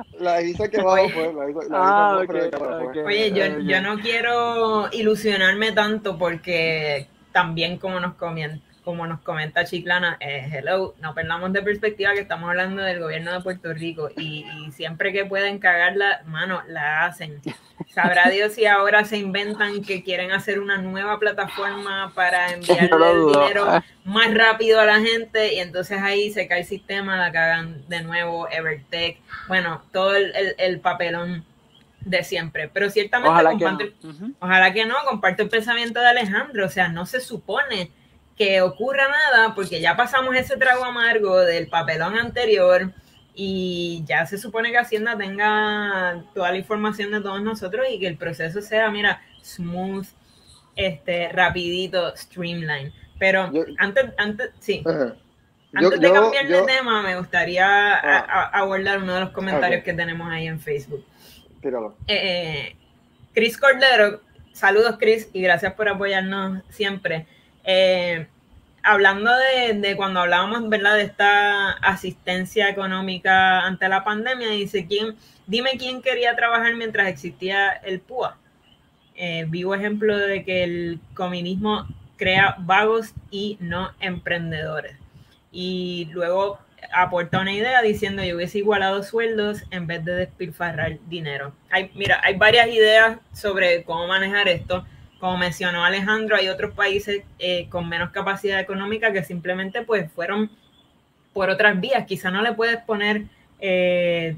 [0.19, 2.49] La hice que bajo pues, la hice, la ah, okay,
[2.87, 9.19] okay, Oye, yo, yo no quiero ilusionarme tanto porque también como nos comienza como nos
[9.21, 13.73] comenta Chiclana, eh, hello, no perdamos de perspectiva que estamos hablando del gobierno de Puerto
[13.73, 17.41] Rico y, siempre que pueden cagarla, mano, la hacen.
[17.93, 23.25] Sabrá Dios si ahora se inventan que quieren hacer una nueva plataforma para enviarle el
[23.25, 27.89] dinero más rápido a la gente y entonces ahí se cae el sistema, la cagan
[27.89, 31.43] de nuevo, Evertech, bueno, todo el, papelón
[32.01, 32.69] de siempre.
[32.71, 34.35] Pero ciertamente, ojalá, que no.
[34.39, 37.89] ojalá que no, comparto el pensamiento de Alejandro, o sea, no se supone
[38.37, 42.91] que ocurra nada, porque ya pasamos ese trago amargo del papelón anterior
[43.33, 48.07] y ya se supone que Hacienda tenga toda la información de todos nosotros y que
[48.07, 50.07] el proceso sea, mira, smooth,
[50.75, 52.93] este, rapidito, streamline.
[53.19, 54.83] Pero antes, antes, sí.
[55.73, 58.49] Antes de cambiar de tema, me gustaría ah.
[58.53, 61.05] abordar uno de los comentarios que tenemos ahí en Facebook.
[61.61, 61.95] Tíralo.
[62.07, 62.75] Eh, eh,
[63.33, 64.21] Chris Cordero,
[64.53, 67.27] saludos Chris y gracias por apoyarnos siempre.
[67.65, 68.27] Eh,
[68.83, 70.95] hablando de, cuando hablábamos, ¿verdad?
[70.95, 75.15] De esta asistencia económica ante la pandemia, dice, ¿quién,
[75.47, 78.37] dime quién quería trabajar mientras existía el PUA.
[79.15, 84.97] Eh, vivo ejemplo de que el comunismo crea vagos y no emprendedores.
[85.51, 86.59] Y luego
[86.93, 91.53] aporta una idea diciendo yo hubiese igualado sueldos en vez de despilfarrar dinero.
[91.69, 94.85] Hay, mira, hay varias ideas sobre cómo manejar esto
[95.19, 100.51] como mencionó Alejandro, hay otros países eh, con menos capacidad económica que simplemente pues fueron
[101.33, 102.05] por otras vías.
[102.05, 103.23] Quizá no le puedes poner
[103.59, 104.37] eh,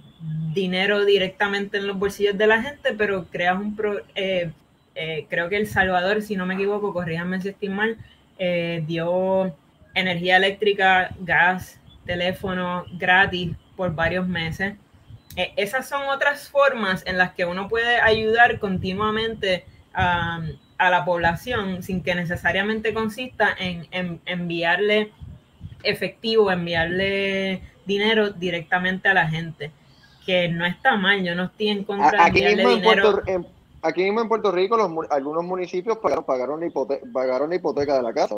[0.53, 3.75] dinero directamente en los bolsillos de la gente, pero creas un...
[3.75, 4.51] Pro, eh,
[5.29, 7.97] creo que El Salvador, si no me equivoco, corríjanme si estoy mal,
[8.87, 9.55] dio
[9.93, 14.73] energía eléctrica, gas, teléfono gratis por varios meses.
[15.55, 20.41] esas son otras formas en las que uno puede ayudar continuamente a
[20.77, 25.11] a la población sin que necesariamente consista en, enviarle
[25.83, 29.71] efectivo, enviarle dinero directamente a la gente,
[30.25, 33.21] que no está mal, yo no estoy en contra de enviarle dinero.
[33.81, 37.95] aquí mismo en Puerto Rico los, algunos municipios pagaron, pagaron, la hipoteca, pagaron la hipoteca
[37.95, 38.35] de la casa,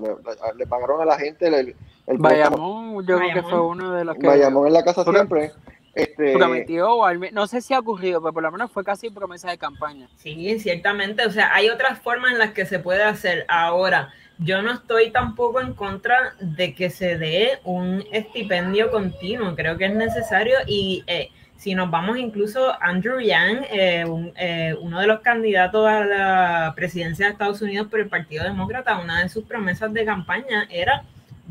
[0.56, 1.76] le, pagaron a la gente el,
[2.08, 4.28] el Bayamón, yo creo que fue uno de los que...
[4.28, 5.52] Bayamón en la casa siempre.
[5.94, 6.34] Este...
[6.34, 6.98] Prometió,
[7.32, 10.08] no sé si ha ocurrido, pero por lo menos fue casi promesa de campaña.
[10.16, 11.26] Sí, ciertamente.
[11.26, 13.46] O sea, hay otras formas en las que se puede hacer.
[13.48, 19.56] Ahora, yo no estoy tampoco en contra de que se dé un estipendio continuo.
[19.56, 24.06] Creo que es necesario y eh, si nos vamos incluso, Andrew Yang, eh,
[24.38, 28.98] eh, uno de los candidatos a la presidencia de Estados Unidos por el Partido Demócrata,
[28.98, 31.04] una de sus promesas de campaña era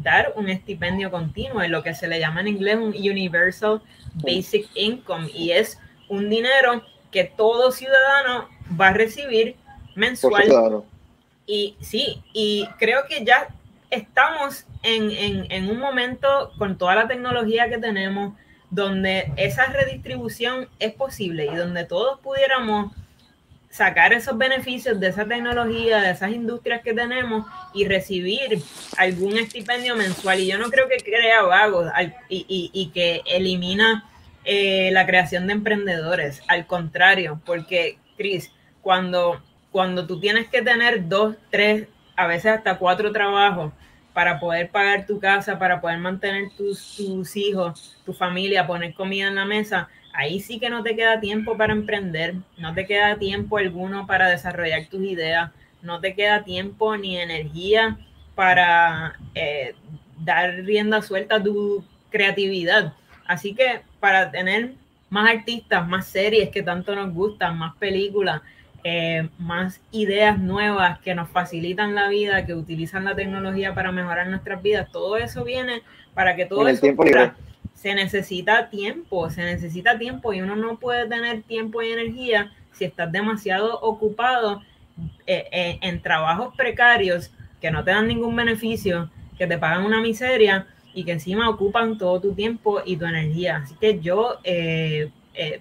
[0.03, 3.83] dar un estipendio continuo, en lo que se le llama en inglés un Universal
[4.15, 8.49] Basic Income, y es un dinero que todo ciudadano
[8.81, 9.57] va a recibir
[9.95, 10.85] mensual.
[11.47, 13.49] Y sí, y creo que ya
[13.91, 18.35] estamos en, en, en, un momento con toda la tecnología que tenemos
[18.71, 22.93] donde esa redistribución es posible y donde todos pudiéramos
[23.71, 28.63] sacar esos beneficios de esa tecnología, de esas industrias que tenemos y recibir
[28.97, 30.41] algún estipendio mensual.
[30.41, 31.91] Y yo no creo que crea vagos
[32.29, 34.09] y, y, que elimina
[34.45, 36.43] eh, la creación de emprendedores.
[36.49, 38.51] Al contrario, porque, Cris,
[38.81, 43.73] cuando, cuando tú tienes que tener dos, tres, a veces hasta cuatro trabajos
[44.13, 49.29] para poder pagar tu casa, para poder mantener tus, tus hijos, tu familia, poner comida
[49.29, 53.17] en la mesa, ahí sí que no te queda tiempo para emprender, no te queda
[53.19, 57.97] tiempo alguno para desarrollar tus ideas, no te queda tiempo ni energía
[58.35, 59.77] para eh,
[60.19, 62.95] dar rienda suelta a tu creatividad.
[63.29, 64.73] Así que para tener
[65.09, 68.43] más artistas, más series que tanto nos gustan, más películas,
[68.83, 74.27] eh, más ideas nuevas que nos facilitan la vida, que utilizan la tecnología para mejorar
[74.27, 74.91] nuestras vidas.
[74.91, 76.85] Todo eso viene para que todo eso
[77.79, 82.85] se necesita tiempo, se necesita tiempo y uno no puede tener tiempo y energía si
[82.85, 84.63] estás demasiado ocupado
[85.29, 90.01] eh, eh, en trabajos precarios que no te dan ningún beneficio, que te pagan una
[90.01, 93.59] miseria y que encima ocupan todo tu tiempo y tu energía.
[93.59, 94.41] Así que yo,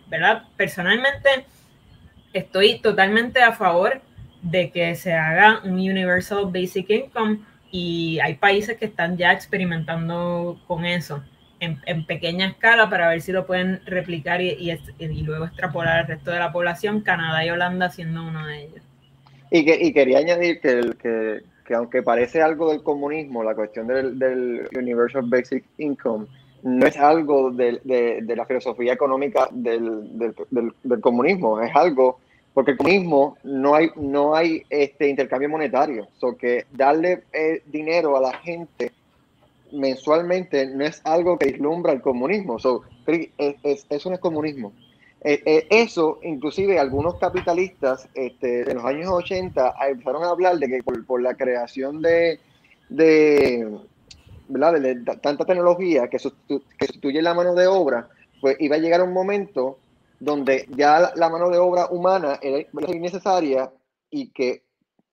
[0.08, 0.45] ¿verdad?
[0.56, 1.45] Personalmente,
[2.34, 4.01] estoy totalmente a favor
[4.41, 10.60] de que se haga un Universal Basic Income y hay países que están ya experimentando
[10.65, 11.23] con eso
[11.59, 14.77] en, pequeña escala para ver si lo pueden replicar y,
[15.23, 18.83] luego extrapolar al resto de la población, Canadá y Holanda siendo uno de ellos.
[19.51, 24.67] Y, que, quería añadir que, que, que, aunque parece algo del comunismo, la cuestión del,
[24.77, 26.27] Universal Basic Income,
[26.63, 27.79] no es algo de,
[28.25, 30.33] la filosofía económica del,
[31.01, 32.19] comunismo, es algo
[32.53, 36.07] porque el comunismo no hay, no hay este intercambio monetario.
[36.17, 38.91] So que darle eh, dinero a la gente
[39.71, 42.60] mensualmente no es algo que vislumbra el comunismo.
[42.60, 44.73] So, es, eso no es comunismo.
[45.21, 50.67] Eh, eh, eso, inclusive algunos capitalistas este, en los años 80 empezaron a hablar de
[50.67, 52.39] que por, la creación de,
[52.89, 53.67] de,
[55.21, 59.80] tanta tecnología que, que sustituye la mano de obra, pues iba a llegar un momento
[60.19, 63.71] donde ya la, mano de obra humana era innecesaria
[64.10, 64.63] y que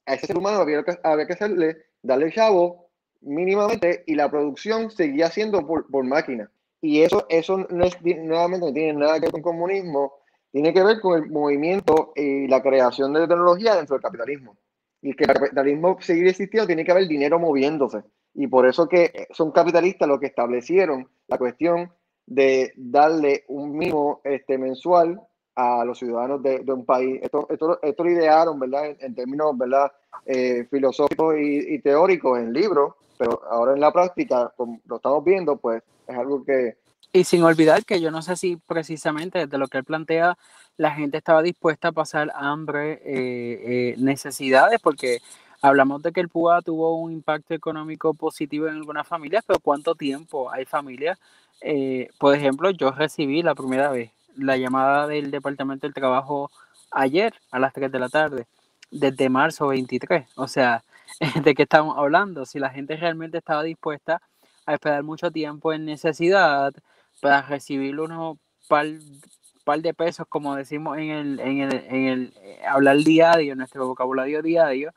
[0.06, 2.83] a ese ser humano había que, había que hacerle, darle el chavo
[3.24, 6.50] mínimamente y la producción seguía siendo por, por máquina.
[6.80, 10.14] Y eso, eso no es, nuevamente no tiene nada que ver con comunismo,
[10.52, 14.56] tiene que ver con el movimiento y la creación de tecnología dentro del capitalismo.
[15.00, 18.02] Y que el capitalismo seguir existiendo tiene que haber dinero moviéndose.
[18.34, 21.90] Y por eso que son capitalistas los que establecieron la cuestión
[22.26, 25.20] de darle un mínimo este, mensual
[25.54, 27.20] a los ciudadanos de, un país.
[27.22, 28.96] Esto, esto, esto, lo idearon, ¿verdad?
[28.98, 29.92] En, términos, ¿verdad?
[30.26, 35.56] Eh, filosóficos y, teóricos en libros, pero ahora en la práctica, como lo estamos viendo,
[35.56, 36.76] pues es algo que...
[37.12, 40.36] Y sin olvidar que yo no sé si precisamente desde lo que él plantea,
[40.76, 45.18] la gente estaba dispuesta a pasar hambre, eh, eh, necesidades, porque
[45.62, 49.94] hablamos de que el PUA tuvo un impacto económico positivo en algunas familias, pero ¿cuánto
[49.94, 51.18] tiempo hay familias
[51.60, 56.50] eh, por ejemplo, yo recibí la primera vez la llamada del Departamento del Trabajo
[56.90, 58.46] ayer a las 3 de la tarde,
[58.90, 60.26] desde marzo 23.
[60.36, 60.82] O sea,
[61.44, 62.46] ¿de qué estamos hablando?
[62.46, 64.22] Si la gente realmente estaba dispuesta
[64.66, 66.72] a esperar mucho tiempo en necesidad
[67.20, 72.60] para recibir unos par, de pesos, como decimos en el, en el, en el eh,
[72.66, 74.92] hablar diario, nuestro vocabulario diario,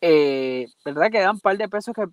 [0.00, 1.10] eh, ¿verdad?
[1.10, 2.06] Que dan par de pesos que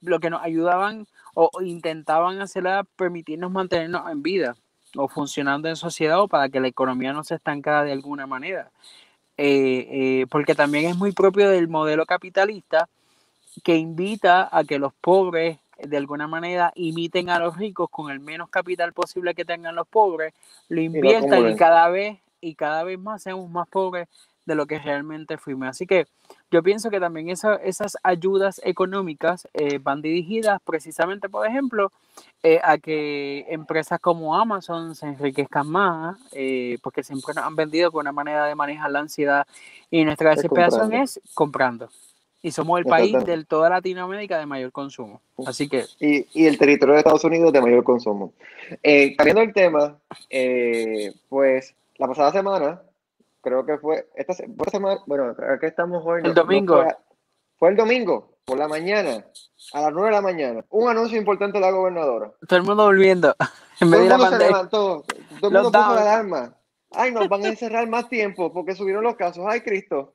[0.00, 4.54] lo que nos ayudaban o intentaban hacerla permitirnos mantenernos en vida
[4.96, 8.70] o funcionando en sociedad o para que la economía no se estancara de alguna manera.
[9.38, 12.88] Eh, eh, porque también es muy propio del modelo capitalista
[13.64, 18.20] que invita a que los pobres de alguna manera imiten a los ricos con el
[18.20, 20.34] menos capital posible que tengan los pobres,
[20.68, 24.08] lo inviertan y cada vez y cada vez más seamos más pobres
[24.44, 25.68] de lo que realmente fuimos.
[25.68, 26.06] Así que
[26.50, 31.92] yo pienso que también esas ayudas económicas eh, van dirigidas precisamente, por ejemplo,
[32.42, 37.90] eh, a que empresas como Amazon se enriquezcan más, eh, porque siempre nos han vendido
[37.92, 39.46] con una manera de manejar la ansiedad
[39.90, 41.88] y nuestra desesperación es comprando.
[42.44, 45.20] Y somos el país de toda Latinoamérica de mayor consumo.
[45.46, 45.84] Así que...
[46.00, 48.32] Y, y el territorio de Estados Unidos de mayor consumo.
[49.16, 49.96] cambiando el tema,
[51.28, 52.82] pues la pasada semana
[53.42, 56.22] creo que fue esta, semana, bueno, aquí estamos hoy.
[56.24, 56.84] El domingo.
[57.56, 59.26] fue, el domingo, por la mañana,
[59.72, 60.64] a las 9 de la mañana.
[60.70, 62.32] Un anuncio importante de la gobernadora.
[62.48, 63.36] Todo el mundo volviendo.
[63.80, 65.04] En todo el mundo se levantó,
[65.40, 66.56] todo el mundo puso la alarma.
[66.92, 70.14] ay, nos van a encerrar más tiempo porque subieron los casos, ay, Cristo,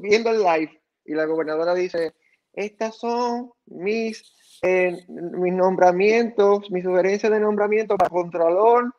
[0.00, 2.14] viendo el live y la gobernadora dice,
[2.52, 4.22] estas son mis,
[4.62, 8.94] eh, mis nombramientos, mis sugerencias de nombramiento para Contralor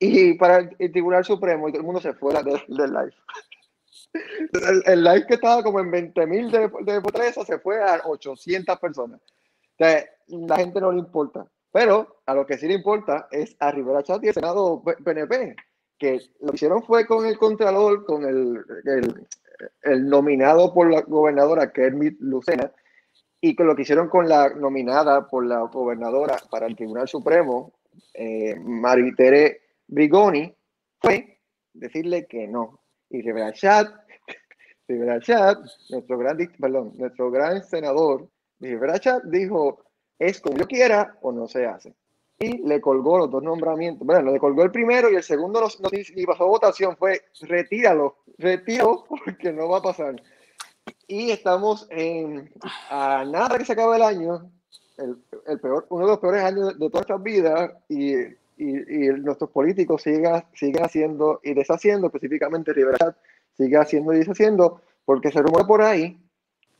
[0.00, 3.12] y para el, Tribunal Supremo y todo el mundo se fue del, live.
[4.86, 9.20] El, live que estaba como en 20 mil de, de se fue a 800 personas.
[9.78, 11.46] O la gente no le importa.
[11.70, 15.54] Pero a lo que sí le importa es a Rivera Chat y el Senado PNP,
[15.98, 19.26] que lo que hicieron fue con el Contralor, con el, el,
[19.82, 22.72] el nominado por la gobernadora Kermit Lucena,
[23.40, 27.72] y con lo que hicieron con la nominada por la gobernadora para el Tribunal Supremo,
[28.14, 30.54] eh, Maritere Brigoni,
[31.00, 31.40] fue
[31.72, 32.80] decirle que no.
[33.10, 33.88] Y Rivera Chat,
[34.88, 35.58] Rivera Chat,
[35.90, 38.28] nuestro gran, perdón, nuestro gran senador,
[38.60, 39.84] Rivera dijo,
[40.18, 41.94] es como yo quiera o no se hace.
[42.38, 44.06] Y le colgó los dos nombramientos.
[44.06, 46.96] Bueno, le colgó el primero y el segundo no, y pasó votación.
[46.96, 50.22] Fue retíralo, retíralo porque no va a pasar.
[51.06, 52.50] Y estamos en,
[52.88, 54.50] a nada que se acabe el año,
[54.96, 58.14] el, el, peor, uno de los peores años de, todas nuestras vidas y,
[58.60, 63.16] y, y, nuestros políticos siguen, siguen haciendo y deshaciendo, específicamente Rivera
[63.56, 66.18] sigue haciendo y deshaciendo, porque se rumora por ahí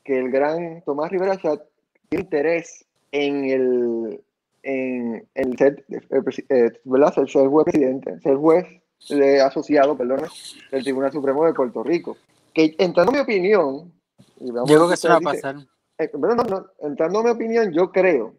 [0.05, 1.63] que el gran Tomás Rivera Chat
[2.09, 4.25] tiene interés en el,
[4.63, 7.15] en, el ser, eh, ¿verdad?
[7.15, 8.67] ser, juez presidente, ser juez
[9.09, 10.23] de asociado, perdón,
[10.71, 12.17] del Tribunal Supremo de Puerto Rico.
[12.53, 13.93] Que entrando en mi opinión,
[14.39, 15.57] yo creo que eso va a pasar.
[15.99, 18.35] Eh, no, no, entrando en mi opinión, yo creo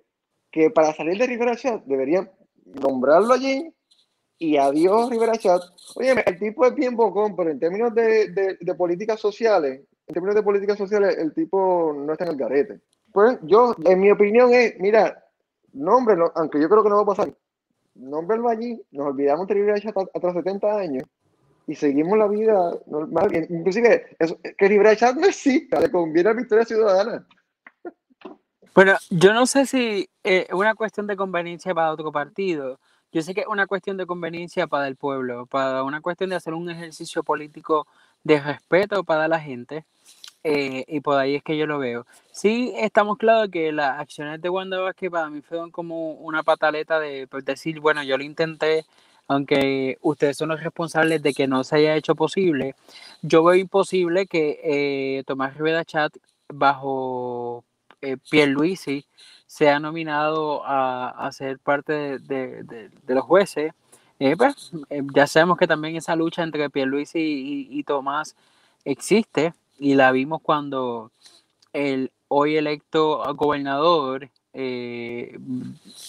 [0.52, 2.30] que para salir de Rivera Chat deberían
[2.74, 3.74] nombrarlo allí
[4.38, 5.62] y adiós Rivera Chat.
[5.96, 10.14] Oye, el tipo es bien bocón, pero en términos de, de, de políticas sociales, en
[10.14, 12.82] términos de políticas sociales, el tipo no está en el garete.
[13.14, 15.24] Pues yo, en mi opinión es, mira,
[15.74, 17.34] nómbrelo, aunque yo creo que no va a pasar,
[17.96, 21.04] nómbrelo allí, nos olvidamos de Rivera Chat hasta 70 años
[21.68, 23.48] y seguimos la vida normal.
[23.50, 24.18] Inclusive,
[24.58, 27.28] que Rivera Chat no exista, le conviene a Victoria Ciudadana.
[28.74, 32.80] Bueno, yo no sé si es una cuestión de conveniencia para otro partido.
[33.12, 36.38] Yo sé que es una cuestión de conveniencia para el pueblo, para una cuestión de
[36.38, 37.86] hacer un ejercicio político
[38.24, 39.84] de respeto para la gente.
[40.44, 42.06] Eh, y por ahí es que yo lo veo.
[42.32, 47.00] Sí, estamos claros que las acciones de Wanda Vázquez para mí fueron como una pataleta
[47.00, 48.86] de pues, decir, bueno, yo lo intenté,
[49.28, 52.76] aunque ustedes son los responsables de que no se haya hecho posible.
[53.22, 56.16] Yo veo imposible que eh, Tomás Rivera Chat,
[56.48, 57.66] bajo
[58.02, 59.06] eh, Pierluisi,
[59.46, 63.74] sea nominado a, ser parte de, los jueces.
[64.20, 64.72] Eh, pues,
[65.16, 68.36] ya sabemos que también esa lucha entre Pierluisi y, y Tomás
[68.86, 71.12] existe y la vimos cuando
[71.74, 75.38] el hoy electo gobernador, eh,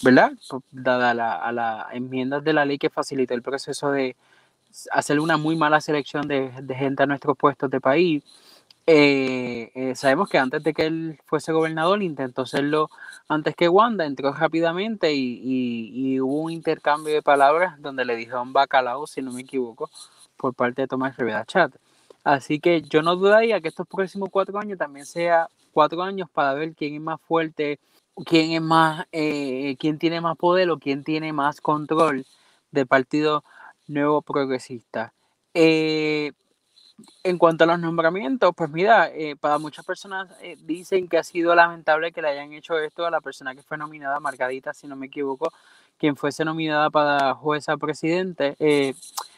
[0.03, 0.31] ¿verdad?
[0.71, 4.15] Dada la, a las enmiendas de la ley que facilitó el proceso de
[4.91, 8.23] hacer una muy mala selección de, gente a nuestros puestos de país.
[8.85, 12.89] Eh, eh, sabemos que antes de que él fuese gobernador intentó hacerlo
[13.29, 18.51] antes que Wanda, entró rápidamente y, hubo un intercambio de palabras donde le dijo un
[18.53, 19.89] bacalao, si no me equivoco,
[20.37, 21.73] por parte de Tomás Rivera Chat.
[22.23, 26.53] Así que yo no dudaría que estos próximos cuatro años también sea cuatro años para
[26.53, 27.79] ver quién es más fuerte,
[28.25, 32.25] quién es más, eh, quién tiene más poder o quién tiene más control
[32.71, 33.43] del Partido
[33.87, 35.13] Nuevo Progresista.
[37.23, 41.55] En cuanto a los nombramientos, pues mira, eh, para muchas personas dicen que ha sido
[41.55, 44.95] lamentable que le hayan hecho esto a la persona que fue nominada, Margarita, si no
[44.95, 45.51] me equivoco,
[45.97, 48.55] quien fuese nominada para jueza presidente,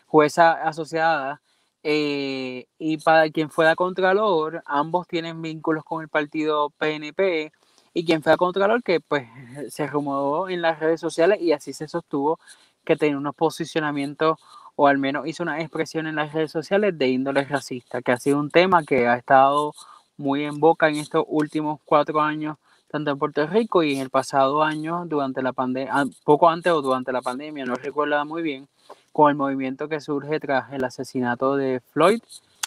[0.07, 1.41] jueza asociada
[1.87, 7.51] eh, y para quien fuera Contralor, ambos tienen vínculos con el partido PNP.
[7.93, 9.27] Y quien fuera Contralor, que pues
[9.69, 12.39] se rumoró en las redes sociales y así se sostuvo
[12.83, 14.39] que tenía unos posicionamientos
[14.75, 18.17] o al menos hizo una expresión en las redes sociales de índole racista, que ha
[18.17, 19.73] sido un tema que ha estado
[20.17, 22.57] muy en boca en estos últimos cuatro años,
[22.91, 26.81] tanto en Puerto Rico y en el pasado año, durante la pandemia, poco antes o
[26.81, 28.67] durante la pandemia, no recuerdo muy bien,
[29.11, 32.19] con el movimiento que surge tras el asesinato de Floyd,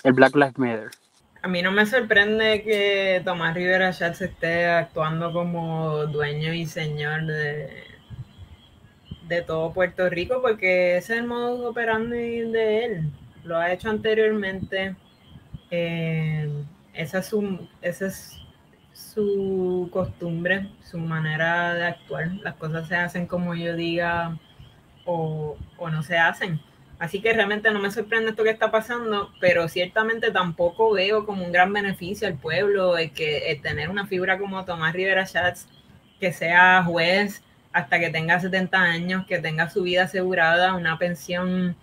[0.02, 0.90] el Black Lives Matter.
[1.40, 7.26] A mí no me sorprende que Tomás Rivera Schatz esté actuando como dueño y señor
[7.26, 7.84] de,
[9.28, 13.10] de todo Puerto Rico, porque ese es el modo operando de él.
[13.44, 14.96] Lo ha hecho anteriormente.
[15.70, 16.50] Eh,
[16.94, 18.40] esa, es su, esa es
[18.92, 22.28] su costumbre, su manera de actuar.
[22.42, 24.38] Las cosas se hacen como yo diga
[25.04, 26.60] o, no se hacen.
[26.98, 31.44] Así que realmente no me sorprende esto que está pasando, pero ciertamente tampoco veo como
[31.44, 35.68] un gran beneficio al pueblo de que tener una figura como Tomás Rivera Schatz,
[36.18, 41.76] que sea juez hasta que tenga 70 años, que tenga su vida asegurada, una pensión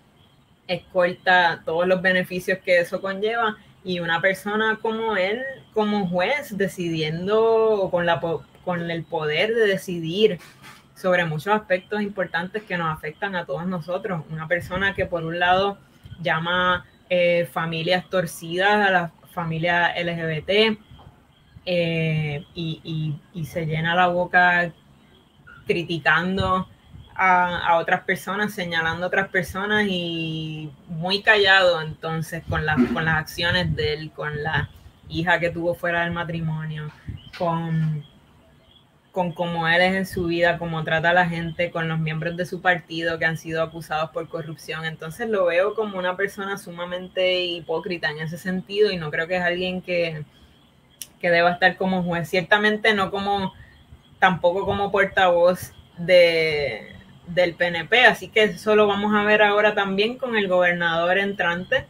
[0.66, 7.88] escolta todos los beneficios que eso conlleva y una persona como él, como juez, decidiendo
[7.90, 8.20] con, la,
[8.64, 10.40] con el poder de decidir
[10.96, 14.24] sobre muchos aspectos importantes que nos afectan a todos nosotros.
[14.30, 15.78] Una persona que por un lado
[16.20, 20.78] llama eh, familias torcidas a la familia LGBT
[21.66, 24.72] eh, y, y, se llena la boca
[25.66, 26.68] criticando
[27.14, 32.62] a, otras personas, señalando a otras personas y muy callado entonces con,
[32.92, 34.70] con las acciones de él, con la
[35.08, 36.90] hija que tuvo fuera del matrimonio,
[37.38, 38.04] con,
[39.12, 42.36] con cómo él es en su vida, cómo trata a la gente, con los miembros
[42.36, 44.84] de su partido que han sido acusados por corrupción.
[44.84, 49.36] Entonces lo veo como una persona sumamente hipócrita en ese sentido y no creo que
[49.36, 50.24] es alguien que,
[51.18, 52.28] que deba estar como juez.
[52.28, 53.54] Ciertamente no como,
[54.18, 56.92] tampoco como portavoz de,
[57.26, 61.86] del PNP, así que eso lo vamos a ver ahora también con el gobernador entrante,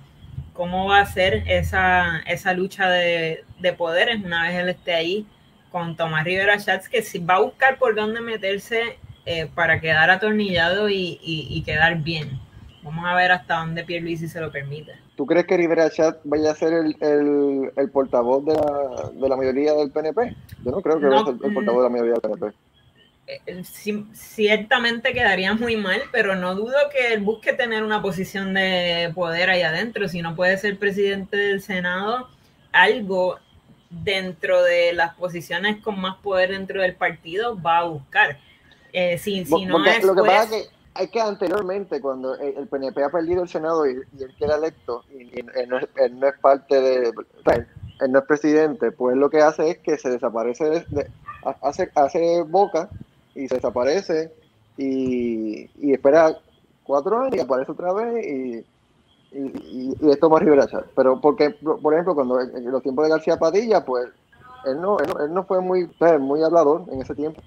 [0.53, 5.27] cómo va a ser esa, esa lucha de, de poderes una vez él esté ahí
[5.70, 10.89] con Tomás Rivera Schatz, que va a buscar por dónde meterse eh, para quedar atornillado
[10.89, 12.41] y, y, quedar bien.
[12.83, 14.95] Vamos a ver hasta dónde Pierluisi se lo permite.
[15.16, 19.28] ¿Tú crees que Rivera Chat vaya a ser el, el, el portavoz de la, de
[19.28, 20.36] la, mayoría del PNP?
[20.62, 22.56] Yo no creo que vaya a ser el portavoz de la mayoría del PNP.
[23.28, 23.64] Eh,
[24.12, 29.50] ciertamente quedaría muy mal, pero no dudo que él busque tener una posición de poder
[29.50, 30.06] ahí adentro.
[30.06, 32.28] Si no puede ser presidente del Senado,
[32.70, 33.38] algo
[33.90, 38.38] dentro de las posiciones con más poder dentro del partido va a buscar.
[38.92, 43.05] Eh, si, no es, lo que pasa es que hay que anteriormente, cuando el PNP
[43.05, 47.12] ha perdido el Senado y, él queda electo, y, él, no es, parte de,
[48.01, 50.84] él no es presidente, pues lo que hace es que se desaparece,
[51.62, 52.88] hace, hace boca
[53.34, 54.32] y se desaparece
[54.76, 56.36] y, espera
[56.84, 58.64] cuatro años y aparece otra vez y,
[59.32, 63.84] y, esto más Rivera Pero porque, por ejemplo, cuando en los tiempos de García Padilla,
[63.84, 64.09] pues
[64.66, 65.88] él no, él no, fue muy,
[66.20, 67.40] muy hablador en ese tiempo.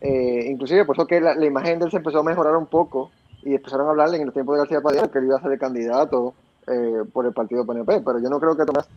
[0.00, 3.10] Eh, inclusive por eso que la, imagen de él se empezó a mejorar un poco
[3.42, 5.52] y empezaron a hablarle en los tiempos de García Padilla que él iba a ser
[5.52, 6.34] el candidato
[6.66, 8.00] eh, por el partido PNP.
[8.00, 8.88] Pero yo no creo que Tomás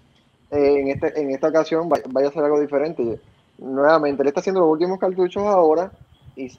[0.51, 3.20] eh, en, este, en esta ocasión vaya, vaya a ser algo diferente
[3.58, 5.91] nuevamente, él está haciendo los últimos cartuchos ahora
[6.36, 6.51] y,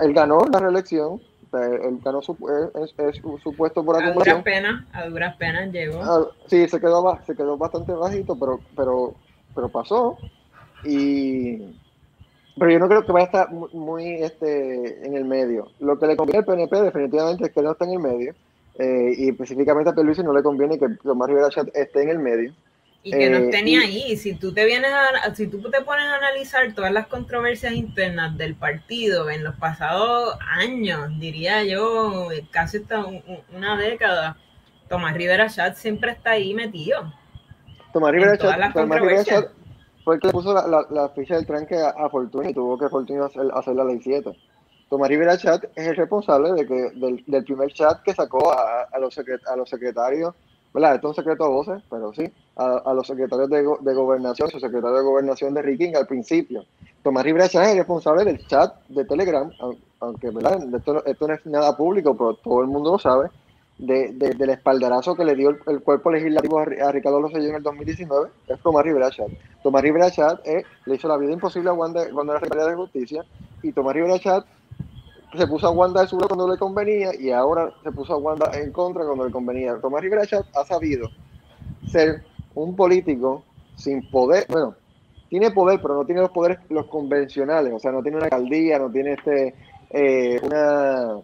[0.00, 1.20] él ganó la reelección.
[1.52, 2.36] Él ganó su,
[2.80, 4.36] es, su puesto por acumulación.
[4.36, 6.00] A duras penas, a duras penas llegó.
[6.00, 9.14] Ah, sí, se quedó, se quedó bastante bajito, pero, pero,
[9.52, 10.16] pero pasó.
[10.84, 11.58] Y,
[12.60, 15.72] pero yo no creo que vaya a estar muy, este, en el medio.
[15.80, 18.34] Lo que le conviene al PNP definitivamente es que no está en el medio.
[18.78, 22.54] Eh, y específicamente a Pierluisi no le conviene que Tomás Rivera esté en el medio
[23.02, 24.16] y que no esté eh, ni ahí.
[24.16, 28.36] Si tú te vienes a, si tú te pones a analizar todas las controversias internas
[28.36, 33.06] del partido en los pasados años, diría yo, casi hasta
[33.56, 34.36] una década,
[34.88, 37.10] Tomás Rivera Chat siempre está ahí metido.
[37.92, 38.36] Tomás Rivera
[39.24, 39.50] Chat,
[40.14, 42.88] el que le puso la, la, ficha del tranque a, a, Fortuna y tuvo que
[42.88, 44.30] Fortuna hacer, hacer la ley 7.
[44.88, 48.88] Tomás Rivera Chat es el responsable de que, del, del primer chat que sacó a,
[48.92, 50.34] a los, a los secretarios
[50.72, 50.94] ¿verdad?
[50.94, 54.60] Esto es un secreto a voces, pero sí, a, los secretarios de, de, gobernación, su
[54.60, 56.64] secretario de gobernación de Riking al principio.
[57.02, 59.50] Tomás Rivera es el responsable del chat de Telegram,
[60.00, 60.62] aunque ¿verdad?
[60.74, 63.28] Esto, esto, no es nada público, pero todo el mundo lo sabe,
[63.80, 68.30] de, del espaldarazo que le dio el, cuerpo legislativo a, Ricardo Rosselló en el 2019,
[68.48, 69.28] es Tomás Rivera Chat.
[69.62, 72.76] Tomás Rivera Chat eh, le hizo la vida imposible a Wanda cuando era secretaria de
[72.76, 73.24] Justicia,
[73.62, 74.44] y Tomás Rivera Chat
[75.36, 78.18] se puso a Wanda de su lado cuando le convenía y ahora se puso a
[78.18, 79.78] Wanda en contra cuando le convenía.
[79.80, 81.08] Tomás Rivera ha sabido
[81.90, 82.22] ser
[82.54, 83.44] un político
[83.76, 84.74] sin poder, bueno,
[85.30, 88.78] tiene poder, pero no tiene los poderes los convencionales, o sea, no tiene una alcaldía,
[88.78, 89.54] no tiene este
[89.90, 91.20] eh, una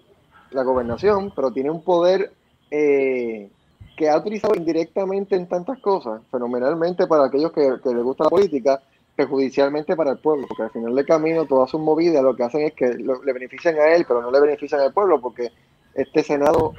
[0.53, 2.33] la gobernación, pero tiene un poder
[2.71, 3.49] eh,
[3.97, 8.31] que ha utilizado indirectamente en tantas cosas, fenomenalmente para aquellos que, que les gusta la
[8.31, 8.83] política,
[9.17, 12.63] perjudicialmente para el pueblo, porque al final del camino todas sus movidas lo que hacen
[12.63, 15.51] es que le benefician a él, pero no le benefician al pueblo, porque
[15.95, 16.75] este Senado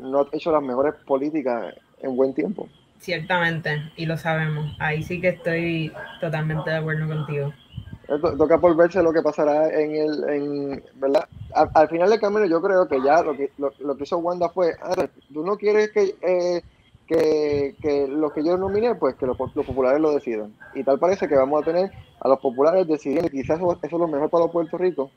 [0.00, 2.68] no ha hecho las mejores políticas en buen tiempo.
[2.98, 4.74] Ciertamente, y lo sabemos.
[4.78, 7.52] Ahí sí que estoy totalmente de acuerdo contigo.
[8.06, 11.26] Toca por verse lo que pasará en el, en, ¿verdad?
[11.54, 14.74] Al, final del camino yo creo que ya lo que, lo, que hizo Wanda fue,
[14.82, 16.62] ah, tú no quieres que eh,
[17.06, 20.54] que, que los que yo nominé, pues que los, populares lo decidan.
[20.74, 21.90] Y tal parece que vamos a tener
[22.20, 25.10] a los populares decidiendo, quizás eso, es lo mejor para los Puerto Rico.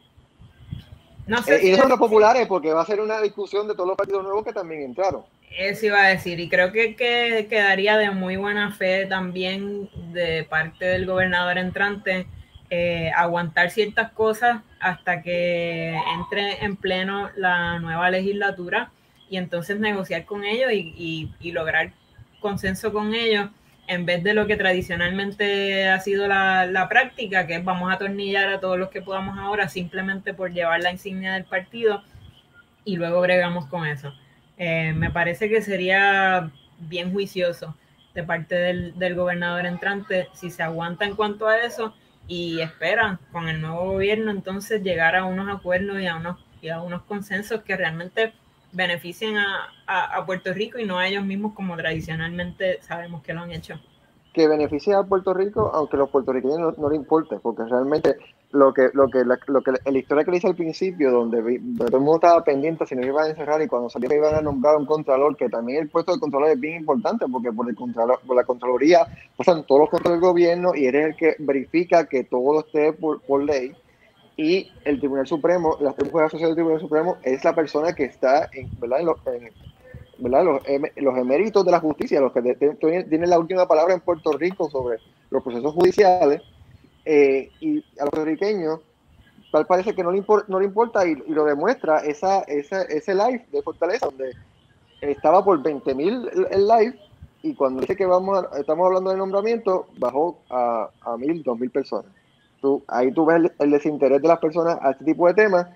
[1.28, 3.74] No sé eh, y no son los populares, porque va a ser una discusión de
[3.74, 5.24] todos los partidos nuevos que también entraron.
[5.58, 10.46] Eso iba a decir, y creo que, que quedaría de muy buena fe también de
[10.50, 12.28] parte del gobernador entrante
[12.70, 18.92] eh, aguantar ciertas cosas hasta que entre en pleno la nueva legislatura
[19.30, 21.92] y entonces negociar con ellos y, lograr
[22.40, 23.50] consenso con ellos
[23.88, 27.94] en vez de lo que tradicionalmente ha sido la, la, práctica, que es vamos a
[27.94, 32.04] atornillar a todos los que podamos ahora simplemente por llevar la insignia del partido
[32.84, 34.14] y luego bregamos con eso.
[34.58, 36.50] Eh, me parece que sería
[36.80, 37.76] bien juicioso
[38.16, 41.94] de parte del, gobernador entrante si se aguanta en cuanto a eso
[42.28, 46.70] y esperan con el nuevo gobierno entonces llegar a unos acuerdos y a unos, y
[46.70, 48.34] a unos consensos que realmente
[48.74, 53.42] beneficien a, a, Puerto Rico y no a ellos mismos como tradicionalmente sabemos que lo
[53.42, 53.80] han hecho.
[54.34, 58.18] Que beneficie a Puerto Rico, aunque a los puertorriqueños no, no le importe, porque realmente
[58.52, 61.60] lo que, lo que, la, lo que la historia que le hice al principio, donde,
[61.78, 64.42] todo el mundo estaba pendiente si nos iban a encerrar y cuando salió iban a
[64.42, 67.76] nombrar un contralor, que también el puesto de contralor es bien importante porque por, el
[67.76, 72.08] contralor, por la contraloría pasan todos los controles del gobierno y eres el que verifica
[72.08, 73.74] que todo esté por, ley.
[74.38, 78.50] Y el Tribunal Supremo, la Juez Asociada del Tribunal Supremo es la persona que está
[78.80, 79.02] ¿verdad?
[79.02, 79.18] Los,
[80.20, 80.46] ¿verdad?
[80.46, 80.62] Los,
[80.96, 85.00] los, eméritos de la justicia, los que tienen la última palabra en Puerto Rico sobre
[85.32, 86.42] los procesos judiciales
[87.10, 88.82] eh, y a los puertorriqueños
[89.50, 93.46] tal parece que no le, no le importa y, lo demuestra esa, esa, ese live
[93.50, 94.34] de Fortaleza donde
[95.00, 97.00] estaba por 20 mil el live
[97.44, 101.70] y cuando dice que vamos estamos hablando de nombramiento bajó a, a mil, dos mil
[101.70, 102.12] personas.
[102.60, 105.68] Tú, ahí tú ves el, desinterés de las personas a este tipo de temas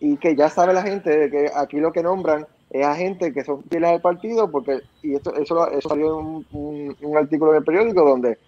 [0.00, 3.32] y que ya sabe la gente de que aquí lo que nombran es a gente
[3.32, 7.52] que son fieles al partido porque y esto eso, eso salió en un, un artículo
[7.52, 8.38] en el periódico donde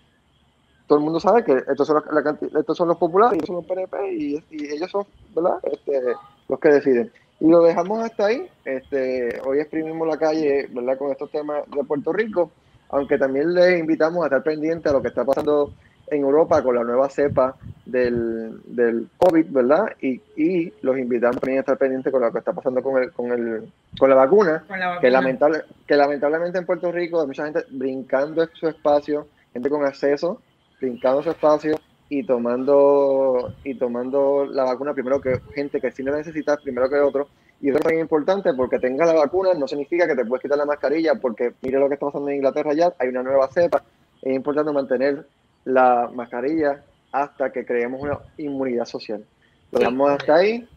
[0.86, 3.64] todo el mundo sabe que estos son, los, estos son los populares, ellos son los
[3.66, 5.58] PNP y, ellos son ¿verdad?
[5.62, 6.00] Este,
[6.48, 7.12] los que deciden.
[7.40, 8.46] Y lo dejamos hasta ahí.
[8.64, 10.98] Este, hoy exprimimos la calle ¿verdad?
[10.98, 12.50] con estos temas de Puerto Rico,
[12.90, 15.72] aunque también les invitamos a estar pendientes a lo que está pasando
[16.08, 17.56] en Europa con la nueva cepa
[17.86, 19.86] del, del COVID, ¿verdad?
[20.00, 23.12] Y, y, los invitamos también a estar pendientes con lo que está pasando con, el,
[23.12, 24.64] con, el, con la vacuna,
[25.00, 29.70] Que, lamentable, que lamentablemente en Puerto Rico hay mucha gente brincando en su espacio, gente
[29.70, 30.40] con acceso
[30.82, 31.78] brincando su espacio
[32.08, 36.96] y tomando y tomando la vacuna primero que gente que sí la necesita primero que
[36.96, 37.28] otro.
[37.60, 40.58] Y eso es muy importante porque tengas la vacuna no significa que te puedes quitar
[40.58, 43.84] la mascarilla porque mire lo que está pasando en Inglaterra ya hay una nueva cepa.
[44.20, 45.24] Es importante mantener
[45.64, 49.24] la mascarilla hasta que creemos una inmunidad social.
[49.70, 50.68] Lo dejamos hasta ahí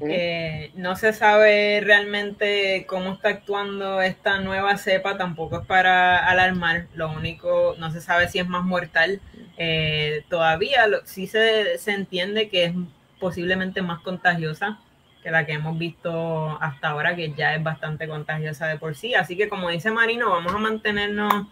[0.00, 6.86] eh, no se sabe realmente cómo está actuando esta nueva cepa, tampoco es para alarmar,
[6.94, 9.20] lo único, no se sabe si es más mortal.
[9.56, 12.74] Eh, todavía lo, sí se, se, entiende que es
[13.18, 14.78] posiblemente más contagiosa
[15.22, 19.14] que la que hemos visto hasta ahora, que ya es bastante contagiosa de por sí.
[19.14, 21.48] Así que como dice Marino, vamos a mantenernos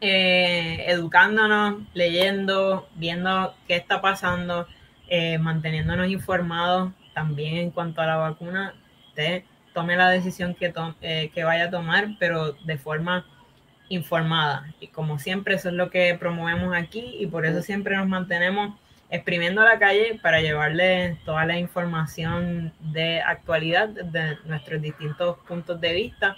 [0.00, 4.68] eh, educándonos, leyendo, viendo qué está pasando,
[5.40, 8.74] manteniéndonos informados también en cuanto a la vacuna,
[9.08, 9.42] usted
[9.72, 13.24] tome la decisión que, eh, que vaya a tomar, pero de forma
[13.88, 14.74] informada.
[14.80, 18.78] Y como siempre, eso es lo que promovemos aquí y por eso siempre nos mantenemos
[19.08, 25.94] exprimiendo la calle para llevarle toda la información de actualidad de nuestros distintos puntos de
[25.94, 26.36] vista.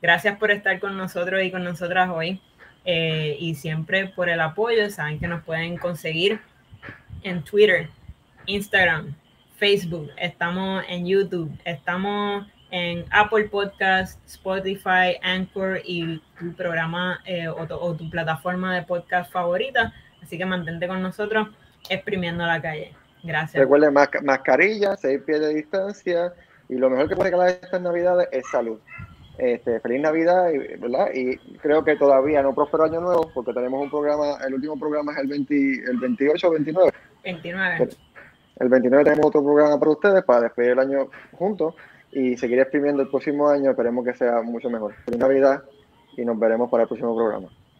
[0.00, 2.40] Gracias por estar con nosotros y con nosotras hoy
[2.86, 4.88] eh, y siempre por el apoyo.
[4.88, 6.40] Saben que nos pueden conseguir
[7.22, 7.90] en Twitter,
[8.46, 9.14] Instagram,
[9.56, 17.94] Facebook, estamos en YouTube, estamos en Apple Podcast, Spotify, Anchor y tu programa eh, o,
[17.94, 19.92] tu, plataforma de podcast favorita.
[20.22, 21.48] Así que mantente con nosotros
[21.88, 22.92] exprimiendo la calle.
[23.22, 23.60] Gracias.
[23.60, 23.94] Recuerden,
[24.24, 26.32] mascarilla, seis pies de distancia
[26.68, 28.80] y lo mejor que puede regalar estas navidades es salud.
[29.38, 31.08] Este, feliz Navidad, ¿verdad?
[31.12, 35.12] Y creo que todavía no próspero año nuevo porque tenemos un programa, el último programa
[35.12, 35.54] es el, 20,
[35.90, 36.92] el 28 o 29.
[37.24, 37.88] 29.
[38.56, 41.74] El 29 tenemos otro programa para ustedes para despedir el año juntos
[42.12, 43.70] y seguir exprimiendo el próximo año.
[43.70, 44.94] Esperemos que sea mucho mejor.
[45.04, 45.64] Feliz Navidad
[46.16, 47.48] y nos veremos para el próximo programa.